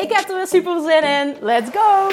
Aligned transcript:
Ik 0.00 0.12
heb 0.12 0.28
er 0.28 0.36
weer 0.36 0.46
super 0.46 0.80
zin 0.80 1.02
in. 1.02 1.36
Let's 1.40 1.70
go! 1.72 2.08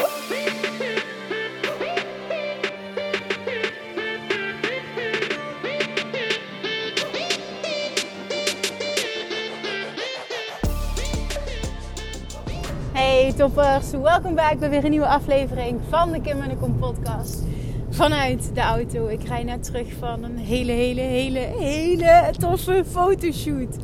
Hey 12.93 13.33
toppers, 13.37 13.91
welkom 13.91 14.35
bij 14.35 14.57
weer 14.59 14.83
een 14.83 14.89
nieuwe 14.89 15.07
aflevering 15.07 15.79
van 15.89 16.11
de 16.11 16.21
Kim 16.21 16.41
en 16.41 16.49
de 16.49 16.57
Kom 16.57 16.79
podcast. 16.79 17.43
Vanuit 17.89 18.55
de 18.55 18.61
auto. 18.61 19.07
Ik 19.07 19.23
rij 19.23 19.43
net 19.43 19.63
terug 19.63 19.87
van 19.99 20.23
een 20.23 20.37
hele, 20.37 20.71
hele, 20.71 21.01
hele, 21.01 21.39
hele 21.39 22.33
toffe 22.39 22.83
fotoshoot. 22.89 23.75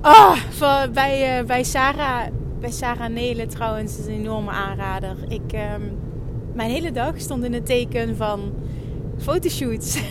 Ah, 0.00 0.36
bij, 0.92 1.40
uh, 1.40 1.46
bij 1.46 1.62
Sarah 1.62 2.26
bij 2.60 2.70
Sarah 2.70 3.10
Nelen 3.10 3.48
trouwens 3.48 3.98
is 3.98 4.06
een 4.06 4.12
enorme 4.12 4.50
aanrader. 4.50 5.16
Ik, 5.28 5.52
um, 5.52 5.98
mijn 6.54 6.70
hele 6.70 6.92
dag 6.92 7.20
stond 7.20 7.44
in 7.44 7.52
het 7.52 7.66
teken 7.66 8.16
van 8.16 8.52
fotoshoots. 9.18 9.98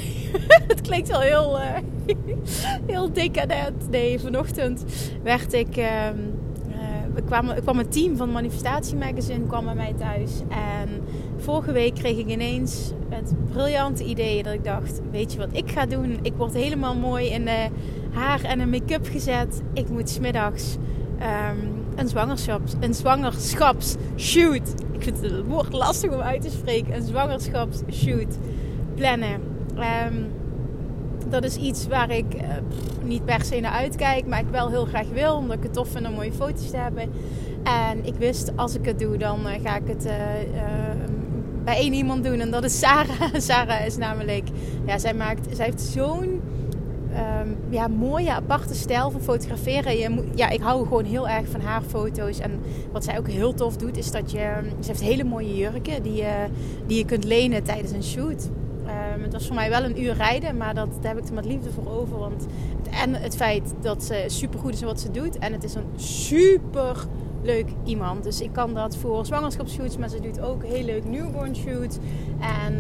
Het 0.68 0.82
klinkt 0.82 1.08
wel 1.08 1.20
heel, 1.20 1.60
uh, 1.60 1.68
heel 2.92 3.14
decadent. 3.14 3.90
Nee, 3.90 4.20
vanochtend 4.20 4.86
werd 5.24 5.54
ik... 5.54 5.78
Um, 5.78 6.34
uh, 6.70 7.26
kwam, 7.26 7.54
kwam 7.62 7.80
een 7.80 7.90
team 7.90 8.18
van 8.18 8.32
Manifestatie 8.32 8.96
Magazine 8.96 9.46
kwam 9.48 9.66
bij 9.66 9.76
mij 9.76 9.94
thuis. 9.98 10.32
En 10.50 10.90
vorige 11.38 11.72
week 11.72 11.96
kreeg 11.96 12.18
ik 12.18 12.28
ineens 12.28 12.92
het 13.10 13.34
briljante 13.52 14.04
idee 14.04 14.44
dat 14.44 14.54
ik 14.54 14.64
dacht... 14.64 15.02
Weet 15.12 15.32
je 15.32 15.38
wat 15.38 15.50
ik 15.52 15.72
ga 15.72 15.86
doen? 15.86 16.20
Ik 16.22 16.34
word 16.38 16.54
helemaal 16.54 16.96
mooi 16.96 17.30
in 17.30 17.48
haar 18.12 18.44
en 18.44 18.60
een 18.60 18.70
make-up 18.70 19.08
gezet. 19.08 19.62
Ik 19.74 19.90
moet 19.90 20.10
smiddags... 20.10 20.78
Um, 21.20 21.85
een, 21.96 22.08
zwangerschaps, 22.08 22.74
een 22.80 22.94
zwangerschapsshoot. 22.94 24.74
Ik 24.92 25.04
vind 25.04 25.22
het 25.22 25.46
woord 25.46 25.74
lastig 25.74 26.12
om 26.12 26.20
uit 26.20 26.42
te 26.42 26.50
spreken. 26.50 26.96
Een 26.96 27.04
zwangerschapsshoot 27.04 28.38
plannen. 28.96 29.42
Um, 29.78 30.34
dat 31.30 31.44
is 31.44 31.56
iets 31.56 31.88
waar 31.88 32.12
ik 32.12 32.36
uh, 32.36 32.42
niet 33.04 33.26
per 33.26 33.44
se 33.44 33.60
naar 33.60 33.72
uitkijk, 33.72 34.28
maar 34.28 34.40
ik 34.40 34.50
wel 34.52 34.70
heel 34.70 34.86
graag 34.86 35.08
wil. 35.14 35.36
Omdat 35.36 35.58
ik 35.58 35.64
het 35.64 35.74
tof 35.74 35.88
vind 35.90 36.08
om 36.08 36.14
mooie 36.14 36.34
foto's 36.34 36.70
te 36.70 36.78
hebben. 36.78 37.12
En 37.64 38.06
ik 38.06 38.16
wist, 38.16 38.52
als 38.56 38.76
ik 38.76 38.86
het 38.86 39.00
doe, 39.00 39.18
dan 39.18 39.40
uh, 39.40 39.52
ga 39.64 39.76
ik 39.76 39.88
het 39.88 40.06
uh, 40.06 40.14
bij 41.64 41.78
één 41.78 41.94
iemand 41.94 42.24
doen. 42.24 42.40
En 42.40 42.52
dat 42.52 42.64
is 42.64 42.80
Sarah. 42.80 43.34
Sarah 43.48 43.86
is 43.86 43.98
namelijk, 43.98 44.48
ja, 44.86 44.98
zij 44.98 45.14
maakt, 45.14 45.56
zij 45.56 45.66
heeft 45.66 45.82
zo'n 45.82 46.42
um, 47.16 47.58
ja, 47.70 47.88
mooie, 47.88 48.32
aparte 48.32 48.76
stijl 48.76 49.12
van 49.12 49.22
fotograferen. 49.22 49.98
Je 49.98 50.24
ja, 50.36 50.50
ik 50.50 50.62
hou 50.62 50.88
gewoon 50.88 51.06
heel 51.06 51.30
erg 51.30 51.48
van 51.48 51.62
haar 51.62 51.82
foto's. 51.82 52.40
En 52.40 52.60
wat 52.92 53.04
zij 53.04 53.18
ook 53.18 53.28
heel 53.28 53.54
tof 53.54 53.78
doet, 53.78 53.98
is 53.98 54.12
dat 54.12 54.32
je... 54.32 54.60
Ze 54.80 54.88
heeft 54.88 55.02
hele 55.02 55.24
mooie 55.24 55.56
jurken 55.56 56.04
die 56.04 56.16
je, 56.16 56.46
die 56.88 56.98
je 56.98 57.06
kunt 57.06 57.24
lenen 57.24 57.64
tijdens 57.64 57.92
een 57.92 58.04
shoot. 58.04 58.50
Um, 59.16 59.24
het 59.24 59.34
was 59.34 59.46
voor 59.46 59.56
mij 59.56 59.70
wel 59.70 59.84
een 59.84 60.02
uur 60.02 60.14
rijden, 60.14 60.58
maar 60.58 60.74
dat, 60.74 60.88
daar 61.02 61.16
heb 61.16 61.24
ik 61.24 61.28
er 61.28 61.34
met 61.34 61.46
liefde 61.46 61.70
voor 61.72 61.92
over. 61.92 62.18
Want 62.20 62.46
en 62.92 63.14
het 63.14 63.36
feit 63.36 63.74
dat 63.82 64.04
ze 64.04 64.24
super 64.28 64.60
goed 64.60 64.74
is 64.74 64.82
in 64.82 64.88
wat 64.88 65.00
ze 65.00 65.12
doet. 65.12 65.38
En 65.38 65.52
het 65.54 65.64
is 65.64 65.74
een 65.74 65.90
super 65.96 67.08
leuk 67.46 67.66
iemand. 67.84 68.24
Dus 68.24 68.42
ik 68.42 68.54
kan 68.54 68.74
dat 68.74 68.98
voor 68.98 69.26
zwangerschapsshoots, 69.26 69.98
maar 69.98 70.10
ze 70.10 70.20
doet 70.20 70.42
ook 70.42 70.64
heel 70.64 70.84
leuk 70.84 71.06
newborn 71.06 71.56
shoots 71.56 71.98
en 72.40 72.74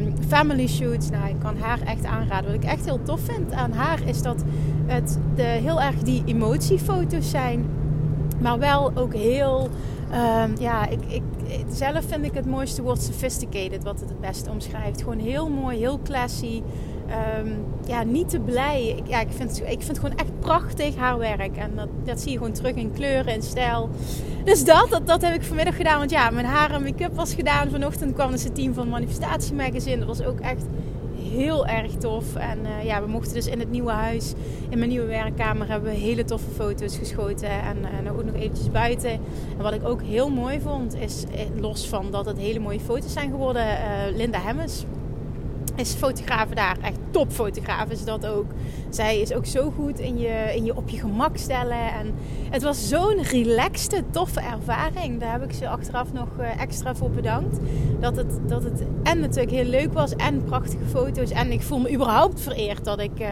um, 0.00 0.14
family 0.28 0.66
shoots. 0.66 1.10
Nou, 1.10 1.28
ik 1.28 1.38
kan 1.38 1.56
haar 1.56 1.80
echt 1.82 2.04
aanraden. 2.04 2.50
Wat 2.52 2.62
ik 2.62 2.70
echt 2.70 2.84
heel 2.84 3.02
tof 3.02 3.20
vind 3.20 3.52
aan 3.52 3.72
haar 3.72 4.08
is 4.08 4.22
dat 4.22 4.44
het 4.86 5.18
de, 5.34 5.42
heel 5.42 5.80
erg 5.80 5.96
die 6.02 6.22
emotiefoto's 6.26 7.30
zijn, 7.30 7.66
maar 8.40 8.58
wel 8.58 8.92
ook 8.94 9.14
heel. 9.14 9.68
Um, 10.44 10.54
ja, 10.58 10.88
ik, 10.88 11.00
ik, 11.06 11.22
zelf 11.70 12.04
vind 12.04 12.24
ik 12.24 12.34
het 12.34 12.46
mooiste 12.46 12.82
woord 12.82 13.02
sophisticated, 13.02 13.84
wat 13.84 14.00
het 14.00 14.08
het 14.08 14.20
beste 14.20 14.50
omschrijft. 14.50 15.02
Gewoon 15.02 15.18
heel 15.18 15.48
mooi, 15.48 15.78
heel 15.78 16.00
classy. 16.02 16.62
Um, 17.08 17.64
ja, 17.86 18.02
niet 18.02 18.28
te 18.28 18.40
blij. 18.40 18.88
Ik, 18.96 19.08
ja, 19.08 19.20
ik, 19.20 19.28
vind, 19.30 19.62
ik 19.66 19.82
vind 19.82 19.98
gewoon 19.98 20.16
echt 20.16 20.40
prachtig 20.40 20.96
haar 20.96 21.18
werk. 21.18 21.56
En 21.56 21.70
dat, 21.74 21.88
dat 22.04 22.20
zie 22.20 22.30
je 22.30 22.36
gewoon 22.36 22.52
terug 22.52 22.74
in 22.74 22.92
kleuren 22.92 23.32
en 23.32 23.42
stijl. 23.42 23.88
Dus 24.44 24.64
dat, 24.64 24.86
dat, 24.90 25.06
dat 25.06 25.22
heb 25.22 25.34
ik 25.34 25.42
vanmiddag 25.42 25.76
gedaan. 25.76 25.98
Want 25.98 26.10
ja, 26.10 26.30
mijn 26.30 26.46
haar 26.46 26.70
en 26.70 26.82
make-up 26.82 27.14
was 27.14 27.34
gedaan. 27.34 27.70
Vanochtend 27.70 28.14
kwam 28.14 28.30
dus 28.30 28.44
het 28.44 28.54
team 28.54 28.74
van 28.74 28.88
Manifestatie 28.88 29.54
Magazine. 29.54 29.98
Dat 29.98 30.06
was 30.06 30.22
ook 30.22 30.40
echt 30.40 30.64
heel 31.32 31.66
erg 31.66 31.92
tof. 31.92 32.34
En 32.34 32.58
uh, 32.62 32.84
ja, 32.84 33.02
we 33.02 33.08
mochten 33.08 33.34
dus 33.34 33.46
in 33.46 33.58
het 33.58 33.70
nieuwe 33.70 33.90
huis, 33.90 34.32
in 34.68 34.78
mijn 34.78 34.90
nieuwe 34.90 35.06
werkkamer, 35.06 35.68
hebben 35.68 35.90
we 35.90 35.96
hele 35.96 36.24
toffe 36.24 36.50
foto's 36.50 36.96
geschoten. 36.96 37.48
En 37.48 37.76
uh, 38.04 38.12
ook 38.12 38.24
nog 38.24 38.34
eventjes 38.34 38.70
buiten. 38.70 39.10
En 39.10 39.62
wat 39.62 39.72
ik 39.72 39.84
ook 39.84 40.02
heel 40.02 40.30
mooi 40.30 40.60
vond, 40.60 40.94
is 40.94 41.24
eh, 41.34 41.40
los 41.60 41.88
van 41.88 42.10
dat 42.10 42.26
het 42.26 42.38
hele 42.38 42.58
mooie 42.58 42.80
foto's 42.80 43.12
zijn 43.12 43.30
geworden, 43.30 43.66
Linda 44.16 44.40
Hemmes 44.40 44.84
is 45.78 45.92
fotograaf 45.92 46.48
daar. 46.48 46.76
Echt 46.82 46.98
topfotograaf 47.10 47.90
is 47.90 48.04
dat 48.04 48.26
ook. 48.26 48.46
Zij 48.90 49.20
is 49.20 49.32
ook 49.32 49.46
zo 49.46 49.70
goed 49.70 49.98
in 49.98 50.18
je, 50.18 50.52
in 50.54 50.64
je 50.64 50.76
op 50.76 50.88
je 50.88 50.98
gemak 50.98 51.36
stellen. 51.36 51.92
En 51.92 52.14
het 52.50 52.62
was 52.62 52.88
zo'n 52.88 53.22
relaxte, 53.22 54.02
toffe 54.10 54.40
ervaring. 54.40 55.20
Daar 55.20 55.32
heb 55.32 55.42
ik 55.42 55.52
ze 55.52 55.68
achteraf 55.68 56.12
nog 56.12 56.28
eh, 56.38 56.60
extra 56.60 56.94
voor 56.94 57.10
bedankt. 57.10 57.58
Dat 58.00 58.16
het, 58.16 58.48
dat 58.48 58.62
het 58.62 58.82
en 59.02 59.20
natuurlijk 59.20 59.50
heel 59.50 59.64
leuk 59.64 59.92
was 59.92 60.16
en 60.16 60.44
prachtige 60.44 60.84
foto's. 60.84 61.30
En 61.30 61.52
ik 61.52 61.62
voel 61.62 61.78
me 61.78 61.92
überhaupt 61.92 62.40
vereerd 62.40 62.84
dat 62.84 63.00
ik 63.00 63.20
uh, 63.20 63.28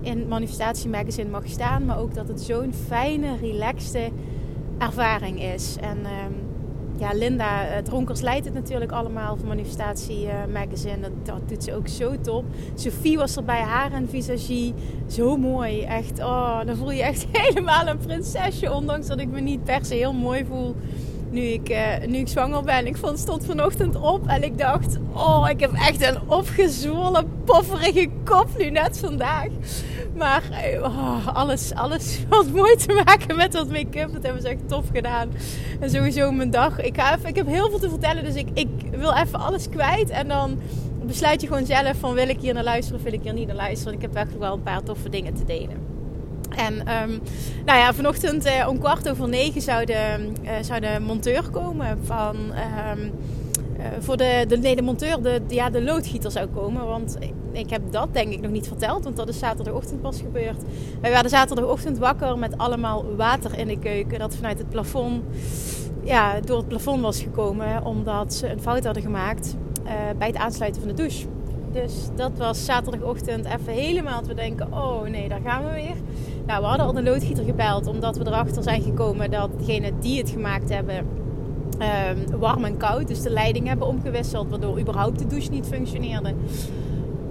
in 0.00 0.28
Manifestatie 0.28 0.90
Magazine 0.90 1.30
mag 1.30 1.46
staan. 1.46 1.84
Maar 1.84 1.98
ook 1.98 2.14
dat 2.14 2.28
het 2.28 2.40
zo'n 2.40 2.72
fijne, 2.86 3.36
relaxte 3.40 4.10
ervaring 4.78 5.42
is. 5.42 5.76
En... 5.80 5.98
Um, 5.98 6.43
ja, 7.04 7.18
Linda 7.18 7.82
Dronkers 7.82 8.20
leidt 8.20 8.44
het 8.44 8.54
natuurlijk 8.54 8.92
allemaal 8.92 9.36
van 9.36 9.48
Manifestatie 9.48 10.28
Magazine. 10.52 11.00
Dat, 11.00 11.10
dat, 11.22 11.48
doet 11.48 11.64
ze 11.64 11.74
ook 11.74 11.88
zo 11.88 12.20
top. 12.20 12.44
Sophie 12.74 13.18
was 13.18 13.36
er 13.36 13.44
bij 13.44 13.60
haar 13.60 13.92
en 13.92 14.08
visagie. 14.08 14.74
Zo 15.06 15.36
mooi. 15.36 15.82
Echt, 15.82 16.18
oh, 16.18 16.64
dan 16.64 16.76
voel 16.76 16.90
je 16.90 17.02
echt 17.02 17.26
helemaal 17.42 17.86
een 17.86 17.98
prinsesje. 17.98 18.72
Ondanks 18.72 19.06
dat 19.06 19.20
ik 19.20 19.28
me 19.28 19.40
niet 19.40 19.64
per 19.64 19.84
se 19.84 19.94
heel 19.94 20.12
mooi 20.12 20.44
voel 20.44 20.74
nu 21.34 21.42
ik, 21.42 21.70
uh, 21.70 22.06
nu 22.06 22.18
ik 22.18 22.28
zwanger 22.28 22.62
ben. 22.62 22.86
Ik 22.86 22.96
vond, 22.96 23.18
stond 23.18 23.44
vanochtend 23.44 23.96
op 23.96 24.26
en 24.26 24.42
ik 24.42 24.58
dacht... 24.58 24.98
Oh, 25.12 25.46
ik 25.48 25.60
heb 25.60 25.72
echt 25.72 26.02
een 26.02 26.18
opgezwollen, 26.26 27.26
pofferige 27.44 28.08
kop 28.24 28.48
nu 28.58 28.70
net 28.70 28.98
vandaag. 28.98 29.46
Maar 30.16 30.42
oh, 30.82 31.36
alles, 31.36 31.74
alles 31.74 32.18
wat 32.28 32.50
mooi 32.50 32.76
te 32.76 33.02
maken 33.04 33.36
met 33.36 33.52
dat 33.52 33.68
make-up. 33.68 34.12
Dat 34.12 34.22
hebben 34.22 34.42
ze 34.42 34.48
echt 34.48 34.68
tof 34.68 34.84
gedaan. 34.92 35.30
En 35.80 35.90
sowieso 35.90 36.32
mijn 36.32 36.50
dag. 36.50 36.80
Ik, 36.80 36.96
ga 36.96 37.16
even, 37.16 37.28
ik 37.28 37.36
heb 37.36 37.46
heel 37.46 37.70
veel 37.70 37.78
te 37.78 37.88
vertellen, 37.88 38.24
dus 38.24 38.34
ik, 38.34 38.48
ik 38.54 38.68
wil 38.90 39.12
even 39.12 39.38
alles 39.38 39.68
kwijt. 39.68 40.10
En 40.10 40.28
dan 40.28 40.58
besluit 41.06 41.40
je 41.40 41.46
gewoon 41.46 41.66
zelf 41.66 41.96
van 41.98 42.14
wil 42.14 42.28
ik 42.28 42.40
hier 42.40 42.54
naar 42.54 42.64
luisteren 42.64 42.98
of 42.98 43.04
wil 43.04 43.12
ik 43.12 43.22
hier 43.22 43.32
niet 43.32 43.46
naar 43.46 43.56
luisteren. 43.56 43.94
Ik 43.94 44.02
heb 44.02 44.14
echt 44.14 44.38
wel 44.38 44.52
een 44.52 44.62
paar 44.62 44.82
toffe 44.82 45.08
dingen 45.08 45.34
te 45.34 45.44
delen. 45.44 45.93
En 46.56 46.74
um, 46.74 47.20
nou 47.64 47.78
ja, 47.78 47.94
vanochtend 47.94 48.46
uh, 48.46 48.66
om 48.68 48.78
kwart 48.78 49.08
over 49.08 49.28
negen 49.28 49.60
zou 49.60 49.84
de, 49.84 50.30
uh, 50.42 50.50
zou 50.60 50.80
de 50.80 50.98
monteur 51.00 51.50
komen 51.50 51.98
van... 52.04 52.36
Um, 52.36 53.12
uh, 53.78 53.84
voor 54.00 54.16
de, 54.16 54.44
de, 54.48 54.56
nee, 54.56 54.76
de 54.76 54.82
monteur, 54.82 55.22
de, 55.22 55.40
ja, 55.48 55.70
de 55.70 55.82
loodgieter 55.82 56.30
zou 56.30 56.46
komen. 56.46 56.86
Want 56.86 57.16
ik 57.52 57.70
heb 57.70 57.82
dat 57.90 58.08
denk 58.12 58.32
ik 58.32 58.40
nog 58.40 58.50
niet 58.50 58.68
verteld, 58.68 59.04
want 59.04 59.16
dat 59.16 59.28
is 59.28 59.38
zaterdagochtend 59.38 60.00
pas 60.00 60.20
gebeurd. 60.20 60.62
Wij 61.00 61.10
waren 61.10 61.30
zaterdagochtend 61.30 61.98
wakker 61.98 62.38
met 62.38 62.58
allemaal 62.58 63.04
water 63.16 63.58
in 63.58 63.68
de 63.68 63.78
keuken. 63.78 64.18
Dat 64.18 64.36
vanuit 64.36 64.58
het 64.58 64.68
plafond, 64.68 65.22
ja, 66.02 66.40
door 66.40 66.56
het 66.56 66.68
plafond 66.68 67.00
was 67.00 67.22
gekomen. 67.22 67.84
Omdat 67.84 68.34
ze 68.34 68.50
een 68.50 68.60
fout 68.60 68.84
hadden 68.84 69.02
gemaakt 69.02 69.56
bij 70.18 70.26
het 70.26 70.36
aansluiten 70.36 70.82
van 70.82 70.90
de 70.90 70.96
douche. 70.96 71.26
Dus 71.72 71.92
dat 72.16 72.32
was 72.38 72.64
zaterdagochtend 72.64 73.44
even 73.44 73.72
helemaal 73.72 74.22
te 74.22 74.34
denken, 74.34 74.72
oh 74.72 75.02
nee, 75.02 75.28
daar 75.28 75.40
gaan 75.44 75.64
we 75.64 75.72
weer. 75.72 75.96
Nou, 76.46 76.60
we 76.60 76.66
hadden 76.66 76.86
al 76.86 76.92
de 76.92 77.02
loodgieter 77.02 77.44
gebeld, 77.44 77.86
omdat 77.86 78.16
we 78.16 78.26
erachter 78.26 78.62
zijn 78.62 78.82
gekomen 78.82 79.30
dat 79.30 79.50
degene 79.58 79.92
die 80.00 80.18
het 80.18 80.30
gemaakt 80.30 80.68
hebben, 80.68 80.96
um, 80.98 82.38
warm 82.38 82.64
en 82.64 82.76
koud, 82.76 83.08
dus 83.08 83.22
de 83.22 83.30
leiding 83.30 83.66
hebben 83.66 83.86
omgewisseld, 83.86 84.50
waardoor 84.50 84.80
überhaupt 84.80 85.18
de 85.18 85.26
douche 85.26 85.50
niet 85.50 85.66
functioneerde. 85.66 86.34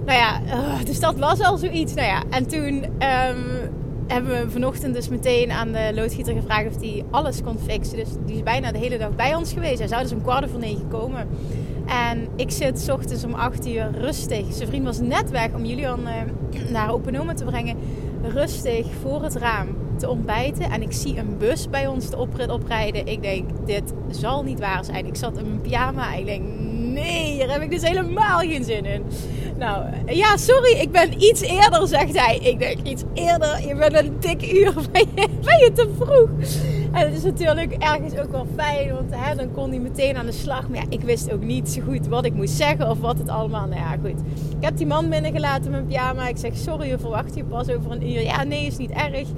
Nou 0.04 0.18
ja, 0.18 0.40
uh, 0.46 0.84
dus 0.84 1.00
dat 1.00 1.18
was 1.18 1.40
al 1.40 1.56
zoiets. 1.56 1.94
Nou 1.94 2.06
ja, 2.06 2.22
en 2.30 2.46
toen 2.46 2.84
um, 2.84 3.70
hebben 4.06 4.30
we 4.30 4.50
vanochtend 4.50 4.94
dus 4.94 5.08
meteen 5.08 5.52
aan 5.52 5.72
de 5.72 5.90
loodgieter 5.94 6.34
gevraagd 6.34 6.66
of 6.66 6.80
hij 6.80 7.04
alles 7.10 7.42
kon 7.42 7.58
fixen. 7.58 7.96
Dus 7.96 8.08
die 8.26 8.34
is 8.34 8.42
bijna 8.42 8.72
de 8.72 8.78
hele 8.78 8.98
dag 8.98 9.14
bij 9.14 9.34
ons 9.34 9.52
geweest. 9.52 9.78
Hij 9.78 9.88
zou 9.88 10.02
dus 10.02 10.12
om 10.12 10.22
kwart 10.22 10.50
voor 10.50 10.60
negen 10.60 10.88
komen. 10.88 11.28
En 11.86 12.28
ik 12.36 12.50
zit 12.50 12.80
s 12.80 12.88
ochtends 12.88 13.24
om 13.24 13.34
8 13.34 13.66
uur 13.66 13.90
rustig. 13.98 14.52
Zijn 14.52 14.68
vriend 14.68 14.84
was 14.84 15.00
net 15.00 15.30
weg 15.30 15.52
om 15.54 15.64
Julian 15.64 16.00
uh, 16.00 16.70
naar 16.70 16.92
Openoma 16.92 17.34
te 17.34 17.44
brengen. 17.44 17.76
Rustig 18.32 18.86
voor 19.02 19.22
het 19.22 19.34
raam 19.34 19.68
te 19.98 20.08
ontbijten. 20.08 20.70
En 20.70 20.82
ik 20.82 20.92
zie 20.92 21.18
een 21.18 21.38
bus 21.38 21.70
bij 21.70 21.86
ons 21.86 22.10
de 22.10 22.16
oprit 22.16 22.50
oprijden. 22.50 23.06
Ik 23.06 23.22
denk, 23.22 23.66
dit 23.66 23.92
zal 24.10 24.42
niet 24.42 24.60
waar 24.60 24.84
zijn. 24.84 25.06
Ik 25.06 25.16
zat 25.16 25.38
in 25.38 25.48
mijn 25.48 25.60
pyjama. 25.60 26.14
Ik 26.14 26.26
denk, 26.26 26.42
nee, 26.94 27.32
hier 27.32 27.50
heb 27.50 27.62
ik 27.62 27.70
dus 27.70 27.82
helemaal 27.82 28.38
geen 28.38 28.64
zin 28.64 28.84
in. 28.84 29.02
Nou, 29.58 29.84
ja, 30.06 30.36
sorry, 30.36 30.72
ik 30.72 30.90
ben 30.90 31.22
iets 31.22 31.40
eerder, 31.40 31.88
zegt 31.88 32.18
hij. 32.18 32.38
Ik 32.38 32.58
denk, 32.58 32.78
iets 32.82 33.02
eerder? 33.14 33.66
Je 33.66 33.74
bent 33.74 33.94
een 33.94 34.16
dik 34.20 34.52
uur, 34.52 34.74
ben 34.92 35.08
je, 35.14 35.28
ben 35.40 35.58
je 35.58 35.70
te 35.74 35.88
vroeg? 35.98 36.30
En 36.94 37.06
het 37.06 37.16
is 37.16 37.22
natuurlijk 37.22 37.72
ergens 37.72 38.16
ook 38.16 38.30
wel 38.30 38.46
fijn, 38.54 38.92
want 38.92 39.36
dan 39.36 39.52
kon 39.52 39.70
hij 39.70 39.78
meteen 39.78 40.16
aan 40.16 40.26
de 40.26 40.32
slag. 40.32 40.68
Maar 40.68 40.78
ja, 40.78 40.84
ik 40.88 41.00
wist 41.00 41.32
ook 41.32 41.42
niet 41.42 41.68
zo 41.68 41.80
goed 41.82 42.06
wat 42.06 42.24
ik 42.24 42.34
moest 42.34 42.54
zeggen 42.54 42.90
of 42.90 43.00
wat 43.00 43.18
het 43.18 43.28
allemaal... 43.28 43.66
Nou 43.66 43.80
ja, 43.80 43.96
goed. 44.02 44.20
Ik 44.58 44.64
heb 44.64 44.76
die 44.76 44.86
man 44.86 45.08
binnengelaten 45.08 45.70
met 45.70 45.86
pyjama. 45.86 46.28
Ik 46.28 46.36
zeg, 46.36 46.56
sorry, 46.56 46.88
je 46.88 46.98
verwacht 46.98 47.34
je 47.34 47.44
pas 47.44 47.68
over 47.68 47.90
een 47.90 48.10
uur. 48.10 48.22
Ja, 48.22 48.44
nee, 48.44 48.66
is 48.66 48.76
niet 48.76 48.90
erg. 48.90 49.28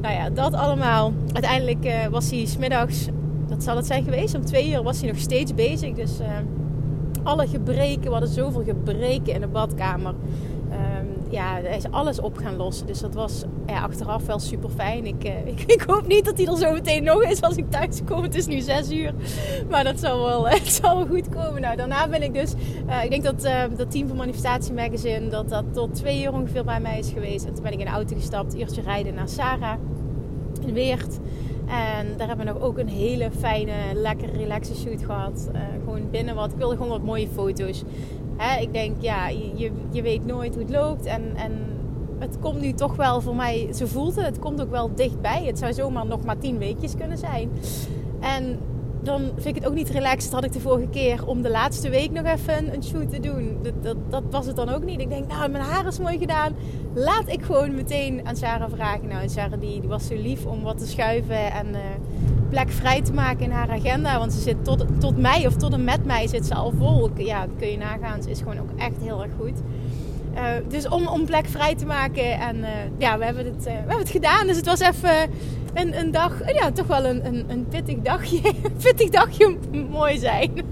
Nou 0.00 0.14
ja, 0.14 0.30
dat 0.30 0.54
allemaal. 0.54 1.12
Uiteindelijk 1.32 1.84
uh, 1.84 2.06
was 2.06 2.30
hij 2.30 2.44
smiddags, 2.46 3.06
dat 3.48 3.62
zal 3.62 3.76
het 3.76 3.86
zijn 3.86 4.04
geweest, 4.04 4.34
om 4.34 4.44
twee 4.44 4.70
uur 4.70 4.82
was 4.82 5.00
hij 5.00 5.08
nog 5.08 5.18
steeds 5.18 5.54
bezig. 5.54 5.94
Dus... 5.94 6.20
Uh, 6.20 6.26
alle 7.22 7.46
gebreken, 7.46 8.02
we 8.02 8.10
hadden 8.10 8.28
zoveel 8.28 8.64
gebreken 8.64 9.34
in 9.34 9.40
de 9.40 9.46
badkamer. 9.46 10.14
Um, 10.70 11.12
ja, 11.30 11.60
hij 11.62 11.76
is 11.76 11.90
alles 11.90 12.20
op 12.20 12.36
gaan 12.36 12.56
lossen. 12.56 12.86
Dus 12.86 13.00
dat 13.00 13.14
was 13.14 13.42
achteraf 13.66 14.26
wel 14.26 14.38
super 14.38 14.70
fijn. 14.70 15.06
Ik, 15.06 15.24
uh, 15.24 15.46
ik, 15.52 15.60
ik, 15.66 15.80
hoop 15.80 16.06
niet 16.06 16.24
dat 16.24 16.36
hij 16.38 16.46
er 16.46 16.56
zo 16.56 16.72
meteen 16.72 17.04
nog 17.04 17.22
is 17.22 17.42
als 17.42 17.56
ik 17.56 17.70
thuis 17.70 18.00
kom. 18.04 18.22
Het 18.22 18.34
is 18.34 18.46
nu 18.46 18.60
zes 18.60 18.90
uur. 18.90 19.14
Maar 19.70 19.84
dat 19.84 20.00
zal 20.00 20.24
wel, 20.24 20.48
het 20.48 20.72
zal 20.72 20.96
wel 20.96 21.06
goed 21.06 21.28
komen. 21.28 21.60
Nou, 21.60 21.76
daarna 21.76 22.08
ben 22.08 22.22
ik 22.22 22.34
dus, 22.34 22.54
uh, 22.88 23.04
ik 23.04 23.10
denk 23.10 23.22
dat 23.22 23.44
uh, 23.44 23.62
dat 23.76 23.90
team 23.90 24.08
van 24.08 24.16
Manifestatie 24.16 24.72
Magazine, 24.72 25.28
dat 25.28 25.48
dat 25.48 25.64
tot 25.72 25.94
twee 25.94 26.22
uur 26.22 26.32
ongeveer 26.32 26.64
bij 26.64 26.80
mij 26.80 26.98
is 26.98 27.10
geweest. 27.10 27.44
En 27.44 27.54
toen 27.54 27.62
ben 27.62 27.72
ik 27.72 27.78
in 27.78 27.86
de 27.86 27.90
auto 27.92 28.16
gestapt, 28.16 28.58
uurtje 28.58 28.82
rijden 28.82 29.14
naar 29.14 29.28
Sarah 29.28 29.78
in 30.66 30.72
Weert. 30.72 31.18
En 31.66 32.16
daar 32.16 32.28
hebben 32.28 32.46
we 32.46 32.52
nog 32.52 32.62
ook 32.62 32.78
een 32.78 32.88
hele 32.88 33.30
fijne, 33.38 33.72
lekkere 33.94 34.32
relaxe 34.32 34.76
shoot 34.76 35.02
gehad. 35.04 35.48
Uh, 35.54 35.60
gewoon 35.84 36.10
binnen 36.10 36.34
wat. 36.34 36.52
Ik 36.52 36.58
wilde 36.58 36.76
gewoon 36.76 36.90
wat 36.90 37.02
mooie 37.02 37.28
foto's. 37.28 37.82
Hè, 38.36 38.60
ik 38.60 38.72
denk, 38.72 38.96
ja, 39.00 39.28
je, 39.28 39.70
je 39.90 40.02
weet 40.02 40.26
nooit 40.26 40.54
hoe 40.54 40.62
het 40.62 40.72
loopt. 40.72 41.04
En, 41.04 41.22
en 41.36 41.52
het 42.18 42.38
komt 42.38 42.60
nu 42.60 42.72
toch 42.72 42.96
wel 42.96 43.20
voor 43.20 43.36
mij, 43.36 43.68
zo 43.72 43.86
voelt 43.86 44.16
het. 44.16 44.24
Het 44.24 44.38
komt 44.38 44.60
ook 44.60 44.70
wel 44.70 44.94
dichtbij. 44.94 45.44
Het 45.44 45.58
zou 45.58 45.72
zomaar 45.72 46.06
nog 46.06 46.24
maar 46.24 46.38
tien 46.38 46.58
weekjes 46.58 46.96
kunnen 46.96 47.18
zijn. 47.18 47.50
En 48.20 48.58
dan 49.02 49.30
vind 49.34 49.46
ik 49.46 49.54
het 49.54 49.66
ook 49.66 49.74
niet 49.74 49.90
relaxed. 49.90 50.32
had 50.32 50.44
ik 50.44 50.52
de 50.52 50.60
vorige 50.60 50.88
keer 50.88 51.26
om 51.26 51.42
de 51.42 51.50
laatste 51.50 51.90
week 51.90 52.10
nog 52.10 52.26
even 52.26 52.74
een 52.74 52.84
shoot 52.84 53.10
te 53.10 53.20
doen. 53.20 53.58
Dat, 53.62 53.82
dat, 53.82 53.96
dat, 54.10 54.22
was 54.30 54.46
het 54.46 54.56
dan 54.56 54.68
ook 54.68 54.84
niet. 54.84 55.00
Ik 55.00 55.08
denk, 55.08 55.28
nou, 55.28 55.50
mijn 55.50 55.64
haar 55.64 55.86
is 55.86 55.98
mooi 55.98 56.18
gedaan. 56.18 56.54
Laat 56.94 57.28
ik 57.28 57.42
gewoon 57.42 57.74
meteen 57.74 58.20
aan 58.24 58.36
Sarah 58.36 58.70
vragen. 58.74 59.08
Nou, 59.08 59.28
Sarah 59.28 59.60
die, 59.60 59.80
die 59.80 59.88
was 59.88 60.06
zo 60.06 60.14
lief 60.14 60.46
om 60.46 60.62
wat 60.62 60.78
te 60.78 60.86
schuiven 60.86 61.52
en 61.52 61.66
uh, 61.68 61.78
plek 62.48 62.70
vrij 62.70 63.02
te 63.02 63.12
maken 63.12 63.44
in 63.44 63.50
haar 63.50 63.70
agenda. 63.70 64.18
Want 64.18 64.32
ze 64.32 64.40
zit 64.40 64.64
tot, 64.64 64.84
tot 64.98 65.18
mij 65.18 65.46
of 65.46 65.56
tot 65.56 65.72
en 65.72 65.84
met 65.84 66.04
mij 66.04 66.26
zit 66.26 66.46
ze 66.46 66.54
al 66.54 66.72
vol. 66.78 67.10
Ja, 67.16 67.46
dat 67.46 67.56
kun 67.58 67.68
je 67.68 67.76
nagaan. 67.76 68.22
Ze 68.22 68.30
is 68.30 68.38
gewoon 68.38 68.58
ook 68.58 68.70
echt 68.76 68.96
heel 69.00 69.22
erg 69.22 69.32
goed. 69.40 69.62
Uh, 70.34 70.42
dus 70.68 70.88
om, 70.88 71.06
om 71.06 71.26
plek 71.26 71.46
vrij 71.46 71.74
te 71.74 71.86
maken. 71.86 72.40
En 72.40 72.56
uh, 72.56 72.68
ja, 72.98 73.18
we 73.18 73.24
hebben, 73.24 73.44
het, 73.44 73.64
we 73.64 73.70
hebben 73.70 73.98
het 73.98 74.10
gedaan. 74.10 74.46
Dus 74.46 74.56
het 74.56 74.66
was 74.66 74.80
even 74.80 75.30
een, 75.74 75.98
een 75.98 76.10
dag, 76.10 76.52
ja, 76.54 76.70
toch 76.70 76.86
wel 76.86 77.04
een, 77.04 77.26
een, 77.26 77.44
een 77.48 77.66
pittig 77.68 77.98
dagje. 77.98 78.40
pittig 78.82 79.08
dagje 79.08 79.56
mooi 79.90 80.18
zijn. 80.18 80.50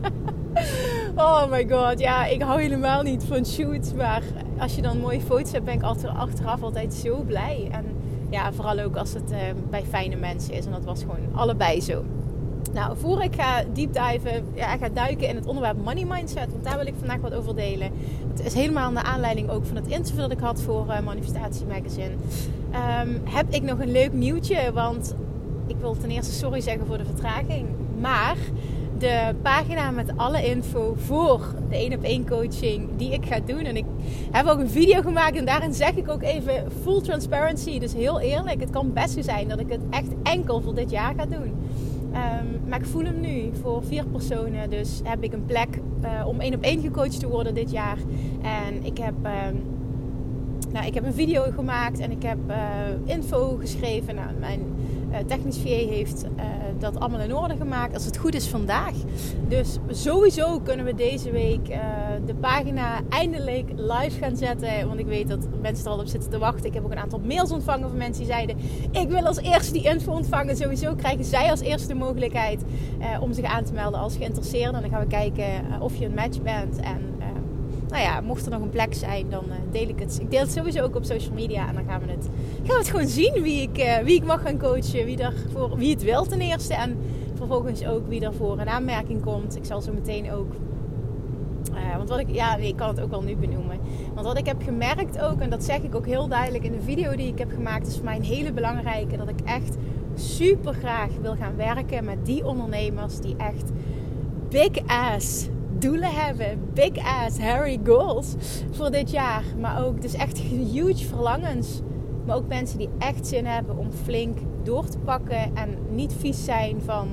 oh 1.16 1.50
my 1.50 1.68
god, 1.68 1.98
ja, 1.98 2.26
ik 2.26 2.42
hou 2.42 2.60
helemaal 2.60 3.02
niet 3.02 3.24
van 3.24 3.46
shoots. 3.46 3.92
Maar 3.94 4.22
als 4.58 4.74
je 4.74 4.82
dan 4.82 4.98
mooie 4.98 5.20
foto's 5.20 5.52
hebt, 5.52 5.64
ben 5.64 5.74
ik 5.74 5.82
achter, 5.82 6.08
achteraf 6.08 6.62
altijd 6.62 6.94
zo 6.94 7.22
blij. 7.22 7.68
En 7.72 7.84
ja, 8.30 8.52
vooral 8.52 8.78
ook 8.78 8.96
als 8.96 9.12
het 9.12 9.32
bij 9.70 9.82
fijne 9.88 10.16
mensen 10.16 10.54
is. 10.54 10.66
En 10.66 10.72
dat 10.72 10.84
was 10.84 11.00
gewoon 11.00 11.34
allebei 11.34 11.80
zo. 11.80 12.04
Nou, 12.72 12.96
voor 12.96 13.22
ik 13.22 13.34
ga 13.34 13.64
diepdiven, 13.72 14.44
ja, 14.54 14.76
ga 14.76 14.88
duiken 14.88 15.28
in 15.28 15.36
het 15.36 15.46
onderwerp 15.46 15.84
money 15.84 16.04
mindset, 16.04 16.50
want 16.50 16.64
daar 16.64 16.76
wil 16.76 16.86
ik 16.86 16.94
vandaag 16.98 17.20
wat 17.20 17.34
over 17.34 17.54
delen. 17.56 17.90
Het 18.28 18.44
is 18.44 18.54
helemaal 18.54 18.90
naar 18.90 19.02
aanleiding 19.02 19.50
ook 19.50 19.66
van 19.66 19.76
het 19.76 19.86
interview 19.86 20.20
dat 20.20 20.30
ik 20.30 20.38
had 20.38 20.62
voor 20.62 20.86
uh, 20.88 21.00
Manifestatie 21.00 21.66
Magazine. 21.66 22.10
Um, 22.10 23.20
heb 23.24 23.46
ik 23.48 23.62
nog 23.62 23.78
een 23.78 23.92
leuk 23.92 24.12
nieuwtje, 24.12 24.72
want 24.72 25.14
ik 25.66 25.76
wil 25.80 25.96
ten 26.00 26.10
eerste 26.10 26.32
sorry 26.32 26.60
zeggen 26.60 26.86
voor 26.86 26.98
de 26.98 27.04
vertraging, 27.04 27.66
maar 28.00 28.36
de 29.00 29.34
pagina 29.42 29.90
met 29.90 30.12
alle 30.16 30.46
info 30.46 30.94
voor 30.96 31.54
de 31.68 31.76
1 31.76 31.94
op 31.94 32.02
1 32.02 32.28
coaching 32.28 32.88
die 32.96 33.12
ik 33.12 33.26
ga 33.26 33.40
doen. 33.46 33.64
En 33.64 33.76
ik 33.76 33.84
heb 34.30 34.46
ook 34.46 34.58
een 34.58 34.70
video 34.70 35.00
gemaakt 35.00 35.36
en 35.36 35.44
daarin 35.44 35.74
zeg 35.74 35.94
ik 35.94 36.08
ook 36.08 36.22
even 36.22 36.72
full 36.82 37.00
transparency. 37.00 37.78
Dus 37.78 37.92
heel 37.92 38.20
eerlijk, 38.20 38.60
het 38.60 38.70
kan 38.70 38.92
best 38.92 39.14
zo 39.14 39.22
zijn 39.22 39.48
dat 39.48 39.60
ik 39.60 39.68
het 39.68 39.80
echt 39.90 40.08
enkel 40.22 40.60
voor 40.60 40.74
dit 40.74 40.90
jaar 40.90 41.14
ga 41.16 41.26
doen. 41.26 41.54
Um, 42.12 42.68
maar 42.68 42.78
ik 42.78 42.86
voel 42.86 43.04
hem 43.04 43.20
nu 43.20 43.50
voor 43.62 43.84
vier 43.84 44.04
personen. 44.06 44.70
Dus 44.70 45.00
heb 45.04 45.22
ik 45.22 45.32
een 45.32 45.44
plek 45.44 45.68
uh, 46.04 46.26
om 46.26 46.40
één 46.40 46.54
op 46.54 46.62
één 46.62 46.80
gecoacht 46.80 47.20
te 47.20 47.28
worden 47.28 47.54
dit 47.54 47.70
jaar. 47.70 47.96
En 48.42 48.84
ik 48.84 48.98
heb, 48.98 49.14
um, 49.14 49.62
nou, 50.72 50.86
ik 50.86 50.94
heb 50.94 51.04
een 51.04 51.14
video 51.14 51.42
gemaakt 51.50 51.98
en 51.98 52.10
ik 52.10 52.22
heb 52.22 52.38
uh, 52.48 52.56
info 53.04 53.56
geschreven. 53.60 54.14
Nou, 54.14 54.28
mijn 54.38 54.60
technisch 55.26 55.58
VA 55.58 55.68
heeft 55.68 56.24
dat 56.78 57.00
allemaal 57.00 57.20
in 57.20 57.34
orde 57.34 57.56
gemaakt. 57.56 57.94
Als 57.94 58.04
het 58.04 58.16
goed 58.16 58.34
is 58.34 58.46
vandaag. 58.46 58.92
Dus 59.48 59.78
sowieso 59.88 60.60
kunnen 60.60 60.84
we 60.84 60.94
deze 60.94 61.30
week 61.30 61.66
de 62.26 62.34
pagina 62.34 63.00
eindelijk 63.08 63.70
live 63.76 64.18
gaan 64.18 64.36
zetten. 64.36 64.86
Want 64.86 64.98
ik 64.98 65.06
weet 65.06 65.28
dat 65.28 65.46
mensen 65.60 65.84
er 65.84 65.90
al 65.90 65.98
op 65.98 66.06
zitten 66.06 66.30
te 66.30 66.38
wachten. 66.38 66.66
Ik 66.66 66.74
heb 66.74 66.84
ook 66.84 66.90
een 66.90 66.98
aantal 66.98 67.20
mails 67.24 67.50
ontvangen 67.50 67.88
van 67.88 67.98
mensen 67.98 68.22
die 68.24 68.32
zeiden: 68.32 68.56
Ik 68.90 69.08
wil 69.08 69.26
als 69.26 69.38
eerste 69.38 69.72
die 69.72 69.84
info 69.84 70.12
ontvangen. 70.12 70.56
Sowieso 70.56 70.94
krijgen 70.94 71.24
zij 71.24 71.50
als 71.50 71.60
eerste 71.60 71.88
de 71.88 71.94
mogelijkheid 71.94 72.62
om 73.20 73.32
zich 73.32 73.44
aan 73.44 73.64
te 73.64 73.72
melden 73.72 74.00
als 74.00 74.16
geïnteresseerd. 74.16 74.74
En 74.74 74.80
dan 74.80 74.90
gaan 74.90 75.00
we 75.00 75.06
kijken 75.06 75.44
of 75.80 75.96
je 75.96 76.04
een 76.04 76.14
match 76.14 76.42
bent. 76.42 76.80
En 76.80 77.09
nou 77.90 78.02
ja, 78.02 78.20
mocht 78.20 78.44
er 78.44 78.50
nog 78.50 78.60
een 78.60 78.70
plek 78.70 78.94
zijn, 78.94 79.30
dan 79.30 79.44
deel 79.70 79.88
ik 79.88 79.98
het. 79.98 80.18
Ik 80.20 80.30
deel 80.30 80.40
het 80.40 80.52
sowieso 80.52 80.82
ook 80.82 80.96
op 80.96 81.04
social 81.04 81.34
media. 81.34 81.68
En 81.68 81.74
dan 81.74 81.84
gaan 81.84 82.00
we 82.00 82.10
het, 82.10 82.28
gaan 82.56 82.66
we 82.66 82.78
het 82.78 82.90
gewoon 82.90 83.06
zien 83.06 83.42
wie 83.42 83.62
ik, 83.62 84.00
wie 84.04 84.14
ik 84.14 84.24
mag 84.24 84.42
gaan 84.42 84.58
coachen. 84.58 85.04
Wie, 85.04 85.22
er 85.22 85.34
voor, 85.52 85.76
wie 85.76 85.90
het 85.90 86.02
wil 86.02 86.24
ten 86.24 86.40
eerste. 86.40 86.74
En 86.74 86.98
vervolgens 87.34 87.86
ook 87.86 88.08
wie 88.08 88.20
daarvoor 88.20 88.58
een 88.58 88.68
aanmerking 88.68 89.22
komt. 89.22 89.56
Ik 89.56 89.64
zal 89.64 89.80
zo 89.80 89.92
meteen 89.92 90.32
ook 90.32 90.52
uh, 91.74 91.96
want 91.96 92.08
wat 92.08 92.18
ik, 92.18 92.30
ja, 92.30 92.56
ik 92.56 92.76
kan 92.76 92.88
het 92.88 93.00
ook 93.00 93.10
wel 93.10 93.22
nu 93.22 93.36
benoemen. 93.36 93.78
Want 94.14 94.26
wat 94.26 94.38
ik 94.38 94.46
heb 94.46 94.62
gemerkt 94.62 95.20
ook, 95.20 95.40
en 95.40 95.50
dat 95.50 95.64
zeg 95.64 95.82
ik 95.82 95.94
ook 95.94 96.06
heel 96.06 96.28
duidelijk 96.28 96.64
in 96.64 96.72
de 96.72 96.80
video 96.80 97.16
die 97.16 97.26
ik 97.26 97.38
heb 97.38 97.50
gemaakt, 97.50 97.86
is 97.86 97.94
voor 97.94 98.04
mij 98.04 98.16
een 98.16 98.22
hele 98.22 98.52
belangrijke. 98.52 99.16
Dat 99.16 99.28
ik 99.28 99.40
echt 99.44 99.76
super 100.14 100.74
graag 100.74 101.10
wil 101.20 101.34
gaan 101.34 101.56
werken 101.56 102.04
met 102.04 102.26
die 102.26 102.46
ondernemers 102.46 103.20
die 103.20 103.36
echt 103.36 103.70
big 104.48 104.86
ass 104.86 105.48
doelen 105.80 106.14
hebben. 106.14 106.58
Big 106.74 106.96
ass 106.96 107.38
hairy 107.38 107.80
goals 107.84 108.34
voor 108.70 108.90
dit 108.90 109.10
jaar. 109.10 109.44
Maar 109.60 109.84
ook 109.84 110.02
dus 110.02 110.14
echt 110.14 110.38
huge 110.38 111.06
verlangens. 111.06 111.80
Maar 112.26 112.36
ook 112.36 112.48
mensen 112.48 112.78
die 112.78 112.88
echt 112.98 113.26
zin 113.26 113.46
hebben 113.46 113.76
om 113.76 113.90
flink 113.90 114.38
door 114.62 114.88
te 114.88 114.98
pakken 114.98 115.56
en 115.56 115.76
niet 115.90 116.12
vies 116.12 116.44
zijn 116.44 116.80
van 116.80 117.08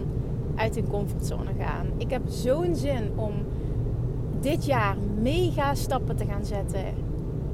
uit 0.55 0.75
hun 0.75 0.89
comfortzone 0.89 1.51
gaan. 1.59 1.87
Ik 1.97 2.09
heb 2.09 2.21
zo'n 2.27 2.75
zin 2.75 3.11
om 3.15 3.33
dit 4.41 4.65
jaar 4.65 4.95
mega 5.21 5.75
stappen 5.75 6.15
te 6.15 6.25
gaan 6.25 6.45
zetten. 6.45 6.83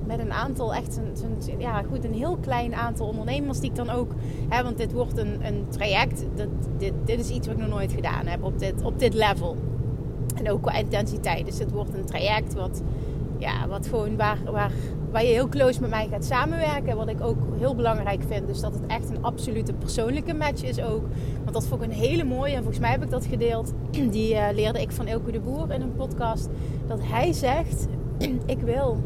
Met 0.06 0.20
een 0.20 0.32
aantal, 0.32 0.74
echt 0.74 0.98
een, 0.98 1.60
ja, 1.60 1.82
goed, 1.82 2.04
een 2.04 2.14
heel 2.14 2.38
klein 2.38 2.76
aantal 2.76 3.08
ondernemers 3.08 3.60
die 3.60 3.70
ik 3.70 3.76
dan 3.76 3.90
ook. 3.90 4.12
Hè, 4.50 4.64
want 4.64 4.78
dit 4.78 4.92
wordt 4.92 5.18
een, 5.18 5.46
een 5.46 5.66
traject. 5.70 6.26
Dat, 6.36 6.48
dit, 6.78 6.94
dit 7.06 7.20
is 7.20 7.30
iets 7.30 7.48
wat 7.48 7.56
ik 7.56 7.62
nog 7.62 7.72
nooit 7.72 7.94
gedaan 7.94 8.26
heb 8.26 8.44
op 8.44 8.60
dit, 8.60 8.84
op 8.84 9.00
dit 9.00 9.14
level. 9.14 9.58
En 10.34 10.52
ook 10.52 10.62
qua 10.62 10.74
intensiteit. 10.74 11.46
Dus 11.46 11.60
het 11.60 11.72
wordt 11.72 11.94
een 11.94 12.06
traject 12.06 12.54
wat, 12.54 12.82
ja, 13.38 13.68
wat 13.68 13.88
gewoon 13.88 14.16
waar, 14.16 14.38
waar, 14.52 14.72
waar 15.12 15.24
je 15.24 15.32
heel 15.32 15.50
close 15.50 15.82
met 15.82 15.90
mij 15.90 16.08
gaat 16.12 16.26
samenwerken. 16.26 16.98
Wat 16.98 17.10
ik 17.10 17.22
ook 17.22 17.38
heel 17.58 17.76
belangrijk 17.76 18.24
vind. 18.28 18.48
Dus 18.48 18.60
dat 18.60 18.74
het 18.74 18.86
echt 18.88 19.10
een 19.10 19.24
absolute 19.24 19.74
persoonlijke 19.74 20.34
match 20.34 20.64
is 20.64 20.82
ook. 20.82 21.06
Want 21.42 21.54
dat 21.54 21.68
vond 21.68 21.82
ik 21.82 21.88
een 21.88 21.96
hele 21.96 22.24
mooie. 22.24 22.52
En 22.52 22.62
volgens 22.62 22.80
mij 22.80 22.92
heb 22.92 23.04
ik 23.04 23.10
dat 23.10 23.26
gedeeld. 23.26 23.74
Die 24.12 24.34
uh, 24.34 24.46
leerde 24.54 24.82
ik 24.82 24.92
van 24.92 25.06
Elke 25.06 25.32
de 25.32 25.40
Boer 25.40 25.72
in 25.72 25.82
een 25.82 25.96
podcast. 25.96 26.50
Dat 26.88 27.00
hij 27.02 27.34
zegt, 27.34 27.88
ik 28.46 28.60
wil 28.60 28.98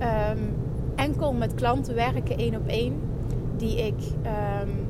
um, 0.00 0.54
enkel 0.96 1.32
met 1.32 1.54
klanten 1.54 1.94
werken 1.94 2.38
één 2.38 2.54
op 2.54 2.66
één. 2.66 3.00
Die 3.56 3.86
ik... 3.86 3.98
Um, 4.62 4.88